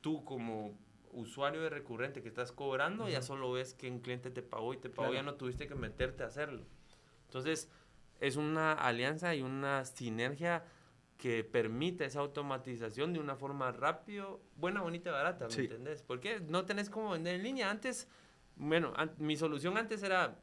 [0.00, 0.76] tú como
[1.12, 4.78] usuario de Recurrente que estás cobrando, ya solo ves que un cliente te pagó y
[4.78, 6.64] te pagó, ya no tuviste que meterte a hacerlo.
[7.26, 7.70] Entonces,
[8.18, 10.64] es una alianza y una sinergia
[11.20, 15.60] que permite esa automatización de una forma rápido, buena, bonita y barata, ¿me Sí.
[15.62, 16.02] entendés?
[16.02, 17.70] Porque no tenés cómo vender en línea.
[17.70, 18.08] Antes,
[18.56, 20.38] bueno, an- mi solución antes era,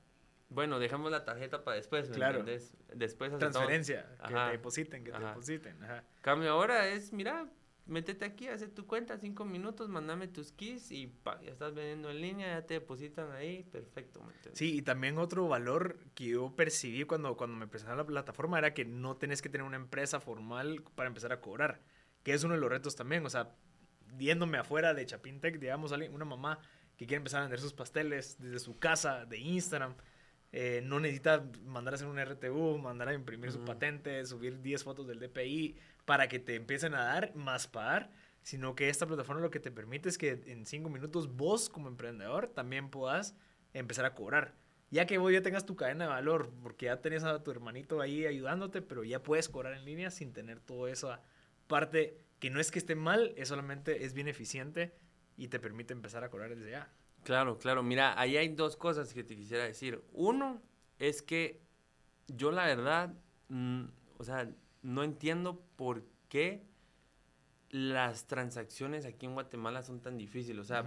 [0.49, 2.39] bueno, dejamos la tarjeta para después, ¿me Claro.
[2.41, 2.77] entendés?
[2.93, 5.83] Después aceptamos- Transferencia, que te depositen, que te depositen.
[5.83, 6.03] Ajá.
[6.21, 7.49] Cambio ahora es, mira,
[7.87, 12.09] métete aquí, haz tu cuenta, cinco minutos, mandame tus keys y pa, ya estás vendiendo
[12.09, 14.21] en línea, ya te depositan ahí, perfecto.
[14.53, 18.73] Sí, y también otro valor que yo percibí cuando, cuando me presentaron la plataforma era
[18.73, 21.81] que no tenés que tener una empresa formal para empezar a cobrar,
[22.23, 23.55] que es uno de los retos también, o sea,
[24.13, 26.59] viéndome afuera de Chapintec, digamos, una mamá
[26.97, 29.95] que quiere empezar a vender sus pasteles desde su casa, de Instagram,
[30.51, 33.67] eh, no necesita mandar a hacer un RTU, mandar a imprimir su Ujú.
[33.67, 35.75] patente, subir 10 fotos del DPI
[36.07, 38.09] para que te empiecen a dar más pagar,
[38.41, 41.89] sino que esta plataforma lo que te permite es que en 5 minutos vos como
[41.89, 43.35] emprendedor también puedas
[43.73, 44.55] empezar a cobrar.
[44.89, 47.99] Ya que vos ya tengas tu cadena de valor, porque ya tenés a tu hermanito
[47.99, 51.21] ahí ayudándote, pero ya puedes cobrar en línea sin tener toda esa
[51.67, 54.93] parte que no es que esté mal, es solamente es bien eficiente
[55.35, 56.89] y te permite empezar a cobrar desde ya.
[57.23, 57.83] Claro, claro.
[57.83, 60.01] Mira, ahí hay dos cosas que te quisiera decir.
[60.13, 60.61] Uno
[60.99, 61.59] es que
[62.27, 63.13] yo la verdad,
[63.49, 63.87] mm,
[64.19, 64.49] o sea,
[64.81, 66.65] no entiendo por qué
[67.69, 70.59] las transacciones aquí en Guatemala son tan difíciles.
[70.59, 70.85] O sea,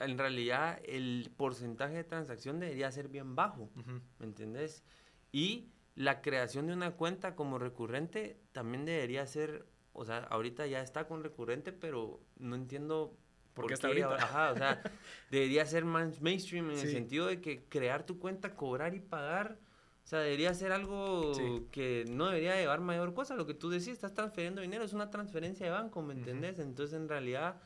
[0.00, 3.70] en realidad el porcentaje de transacción debería ser bien bajo.
[4.18, 4.84] ¿me entendés?
[5.32, 10.80] Y la creación de una cuenta como recurrente también debería ser, o sea, ahorita ya
[10.80, 13.16] está con recurrente, pero no entiendo
[13.54, 14.16] ¿Por qué qué ahorita?
[14.16, 14.82] Ajá, o sea,
[15.30, 19.58] debería ser más mainstream en el sentido de que crear tu cuenta, cobrar y pagar,
[20.04, 21.66] o sea, debería ser algo Sí.
[21.70, 23.34] que no debería llevar mayor cosa.
[23.36, 26.18] Lo que tú decís, estás transfiriendo dinero, es una transferencia de banco, ¿me Ujú.
[26.20, 26.58] entendés?
[26.58, 27.60] Entonces, en realidad,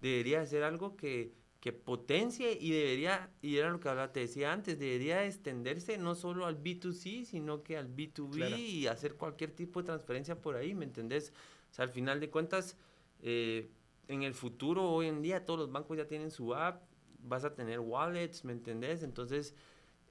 [0.00, 4.52] debería ser algo que, que potencie y debería, y era lo que hablaba, te decía
[4.52, 8.56] antes, debería extenderse no solo al B2C, sino que al B2B Claro.
[8.56, 11.32] y hacer cualquier tipo de transferencia por ahí, ¿me entendés?
[11.70, 12.76] O sea, al final de cuentas,
[13.22, 13.70] eh,
[14.08, 16.82] en el futuro, hoy en día, todos los bancos ya tienen su app,
[17.20, 19.02] vas a tener wallets, ¿me entendés?
[19.02, 19.54] Entonces,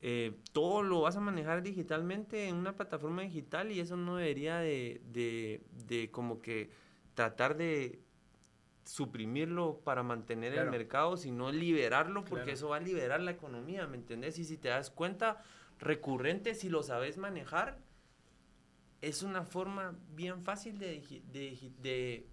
[0.05, 4.57] eh, todo lo vas a manejar digitalmente en una plataforma digital y eso no debería
[4.57, 6.69] de, de, de como que
[7.13, 8.01] tratar de
[8.83, 10.65] suprimirlo para mantener Claro.
[10.69, 12.53] el mercado, sino liberarlo porque Claro.
[12.53, 14.37] eso va a liberar la economía, ¿me entendés?
[14.39, 15.41] Y si te das cuenta,
[15.79, 17.79] recurrente, si lo sabes manejar,
[19.01, 21.01] es una forma bien fácil de,
[21.31, 22.25] de,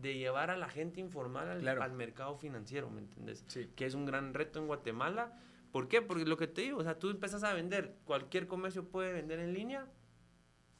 [0.00, 1.82] de, llevar a la gente informal al, Claro.
[1.82, 3.44] al mercado financiero, ¿me entendés?
[3.48, 3.68] Sí.
[3.74, 5.36] que es un gran reto en Guatemala.
[5.72, 6.02] ¿Por qué?
[6.02, 9.38] Porque lo que te digo, o sea, tú empiezas a vender, cualquier comercio puede vender
[9.38, 9.86] en línea,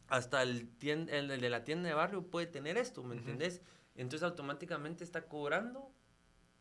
[0.09, 3.18] hasta el, tien- el, el de la tienda de barrio puede tener esto, ¿me Ujú.
[3.20, 3.62] entendés?
[3.95, 5.93] Entonces automáticamente está cobrando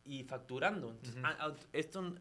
[0.04, 0.90] y facturando.
[0.90, 1.26] Entonces, Ujú.
[1.26, 2.14] a- aut- esto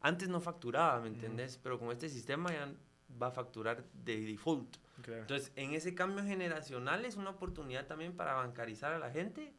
[0.00, 1.58] antes no facturaba, ¿me entendés?
[1.62, 2.72] Pero con este sistema ya
[3.20, 4.76] va a facturar de default.
[5.02, 5.20] Claro.
[5.22, 9.52] Entonces, en ese cambio generacional es una oportunidad también para bancarizar a la gente,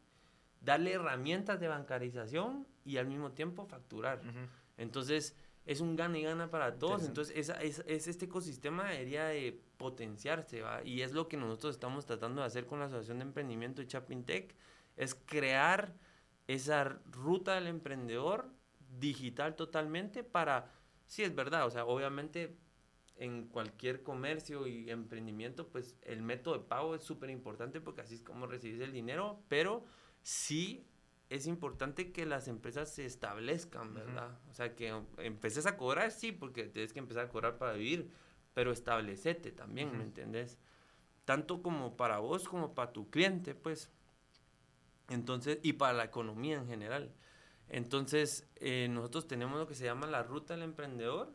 [0.62, 4.22] darle herramientas de bancarización y al mismo tiempo facturar.
[4.78, 5.36] Entonces,
[5.66, 7.04] es un gana y gana para todos.
[7.04, 10.84] Entonces, esa, es, es este ecosistema debería de potenciarse, ¿va?
[10.84, 13.88] Y es lo que nosotros estamos tratando de hacer con la Asociación de Emprendimiento de
[13.88, 14.56] Chapintec,
[14.98, 15.96] es crear
[16.48, 18.52] esa ruta del emprendedor
[19.00, 20.72] digital totalmente para,
[21.06, 22.58] sí es verdad, o sea, obviamente
[23.16, 28.16] en cualquier comercio y emprendimiento, pues el método de pago es súper importante porque así
[28.16, 29.86] es como recibes el dinero, pero
[30.24, 30.88] sí
[31.32, 33.94] es importante que las empresas se establezcan.
[33.94, 34.38] ¿verdad?
[34.50, 38.12] O sea, que empeces a cobrar, sí, porque tienes que empezar a cobrar para vivir,
[38.54, 39.98] pero establecete también, Ujú.
[39.98, 40.60] ¿me entendés?
[41.24, 43.90] Tanto como para vos como para tu cliente, pues.
[45.08, 47.14] Entonces, y para la economía en general.
[47.70, 51.34] Entonces, eh, nosotros tenemos lo que se llama la ruta del emprendedor,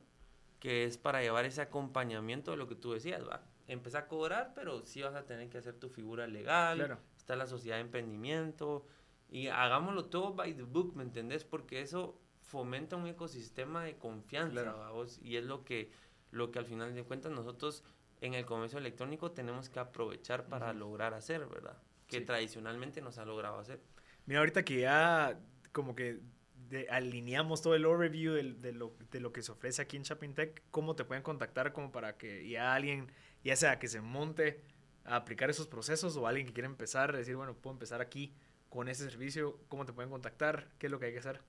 [0.61, 3.47] que es para llevar ese acompañamiento de lo que tú decías, va.
[3.67, 6.99] Empezar a cobrar, pero sí vas a tener que hacer tu figura legal, Claro.
[7.17, 8.87] está la sociedad de emprendimiento,
[9.29, 11.45] y hagámoslo todo by the book, ¿me entendés?
[11.45, 15.07] Porque eso fomenta un ecosistema de confianza, Claro.
[15.21, 15.91] y es lo que,
[16.31, 17.83] lo que al final de cuentas nosotros
[18.21, 20.79] en el comercio electrónico tenemos que aprovechar para Ujú.
[20.79, 21.77] lograr hacer, ¿verdad?
[22.07, 22.25] Que Sí.
[22.25, 23.81] tradicionalmente nos ha logrado hacer.
[24.27, 25.39] Mira, ahorita que ya
[25.73, 26.21] como que
[26.69, 30.03] de- alineamos todo el overview del- de, lo, de lo que se ofrece aquí en
[30.05, 33.11] Chapintec, ¿cómo te pueden contactar como para que ya alguien,
[33.45, 34.63] ya sea que se monte
[35.05, 38.35] a aplicar esos procesos o alguien que quiera empezar, decir, bueno, puedo empezar aquí
[38.69, 40.69] con ese servicio, ¿cómo te pueden contactar?
[40.79, 41.41] ¿Qué es lo que hay que hacer?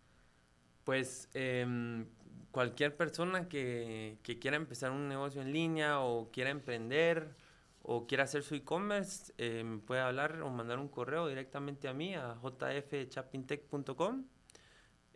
[0.84, 2.06] Pues em,
[2.52, 7.36] cualquier persona que, que quiera empezar un negocio en línea o quiera emprender
[7.82, 11.94] o quiera hacer su e-commerce, eh, me puede hablar o mandar un correo directamente a
[11.94, 14.26] mí, a jfchapintech.com.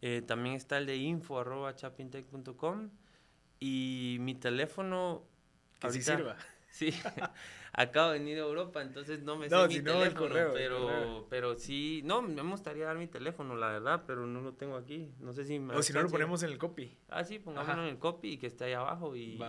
[0.02, 2.90] Eh, también está el de info arroba chapintech.com
[3.60, 5.24] y mi teléfono
[5.80, 6.38] Que sí ahorita- sirva.
[6.72, 6.94] Sí,
[7.74, 10.52] acabo de venir a Europa, entonces no me sé No, mi no, el teléfono, correo,
[10.54, 14.76] pero, pero sí, no, me gustaría dar mi teléfono, la verdad, pero no lo tengo
[14.76, 16.98] aquí, no sé si me O si no, lo ponemos en el copy.
[17.10, 19.40] Ah, sí, pongámoslo en el copy y que esté ahí abajo y,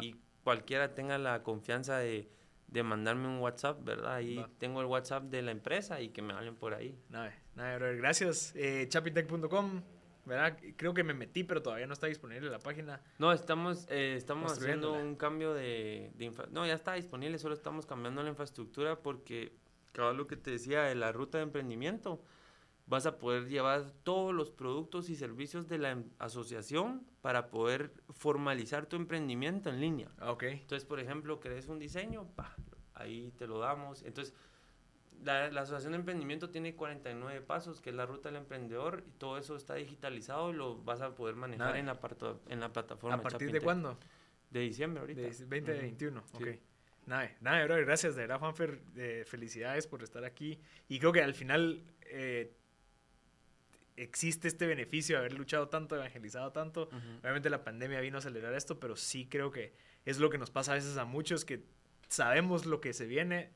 [0.44, 2.28] cualquiera tenga la confianza de,
[2.66, 4.16] de mandarme un WhatsApp, ¿verdad?
[4.16, 4.50] Ahí Va.
[4.58, 6.98] tengo el WhatsApp de la empresa y que me hablen por ahí.
[7.10, 7.96] Nada, nada, brother.
[7.98, 8.52] Gracias.
[8.56, 9.82] Eh, chapitech.com,
[10.24, 10.58] ¿verdad?
[10.76, 13.00] Creo que me metí, pero todavía no está disponible la página.
[13.18, 17.54] No, estamos, eh, estamos haciendo un cambio de, de infra- No, ya está disponible, solo
[17.54, 19.52] estamos cambiando la infraestructura porque,
[19.92, 22.22] cabal, lo que te decía de la ruta de emprendimiento,
[22.86, 27.92] vas a poder llevar todos los productos y servicios de la em- asociación para poder
[28.10, 30.08] formalizar tu emprendimiento en línea.
[30.18, 30.42] Ah, ok.
[30.44, 32.54] Entonces, por ejemplo, querés un diseño, pa,
[32.94, 34.02] ahí te lo damos.
[34.02, 34.34] Entonces,
[35.24, 39.10] la, la Asociación de Emprendimiento tiene 49 pasos, que es la ruta del emprendedor, y
[39.12, 41.78] todo eso está digitalizado y lo vas a poder manejar Nice.
[41.80, 43.16] en la, parto- en la plataforma.
[43.16, 43.98] ¿A partir de cuándo?
[44.50, 45.20] De diciembre ahorita.
[45.22, 46.22] De 2021.
[46.36, 46.36] Sí.
[46.42, 46.48] Ok.
[47.06, 47.84] Nada, nada, brother.
[47.84, 48.80] Gracias, de verdad, Juanfer.
[48.96, 50.60] eh, felicidades por estar aquí.
[50.88, 52.54] Y creo que al final eh,
[53.96, 56.88] existe este beneficio de haber luchado tanto, evangelizado tanto.
[57.20, 60.50] Obviamente la pandemia vino a acelerar esto, pero sí creo que es lo que nos
[60.50, 61.64] pasa a veces a muchos que
[62.08, 63.52] sabemos lo que se viene,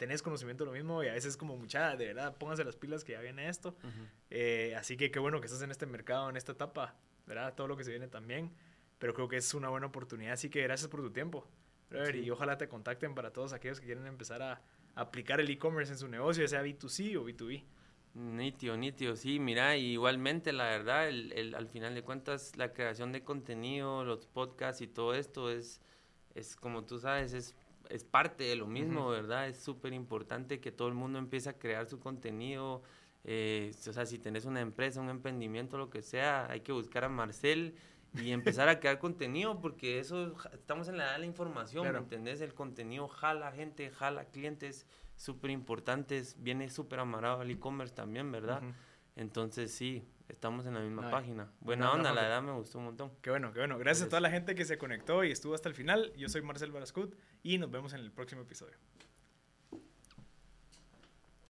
[0.00, 3.04] tenés conocimiento de lo mismo y a veces como mucha, de verdad, pónganse las pilas
[3.04, 3.76] que ya viene esto.
[3.84, 4.06] Ujú.
[4.30, 6.96] Eh, así que qué bueno que estás en este mercado, en esta etapa,
[7.26, 7.54] ¿verdad?
[7.54, 8.50] Todo lo que se viene también,
[8.98, 11.46] pero creo que es una buena oportunidad, así que gracias por tu tiempo.
[11.90, 12.20] brother, Sí.
[12.22, 14.62] Y ojalá te contacten para todos aquellos que quieren empezar a
[14.94, 17.62] aplicar el e-commerce en su negocio, ya sea B2C o B2B.
[18.14, 23.12] Nítido, nítido, sí, mira, igualmente la verdad, el, el- al final de cuentas, la creación
[23.12, 25.80] de contenido, los podcasts y todo esto es,
[26.34, 27.54] es como tú sabes, es,
[27.90, 29.08] es parte de lo mismo.
[29.10, 29.48] ¿verdad?
[29.48, 32.82] Es súper importante que todo el mundo empiece a crear su contenido,
[33.24, 37.04] eh, o sea, si tenés una empresa, un emprendimiento, lo que sea, hay que buscar
[37.04, 37.74] a Marcel
[38.14, 41.98] y empezar a crear contenido, porque eso, estamos en la edad de la información, Claro.
[41.98, 42.40] ¿me entendés?
[42.40, 44.86] El contenido jala gente, jala clientes
[45.16, 48.62] súper importantes, viene súper amarrado al e-commerce también, ¿verdad?
[49.16, 51.50] Entonces sí, estamos en la misma Ay, página.
[51.60, 53.12] Buena onda, la verdad me gustó un montón.
[53.22, 53.78] Qué bueno, qué bueno.
[53.78, 54.08] Gracias a Gracias.
[54.10, 56.12] toda la gente que se conectó y estuvo hasta el final.
[56.16, 58.76] Yo soy Marcel Barascut y nos vemos en el próximo episodio.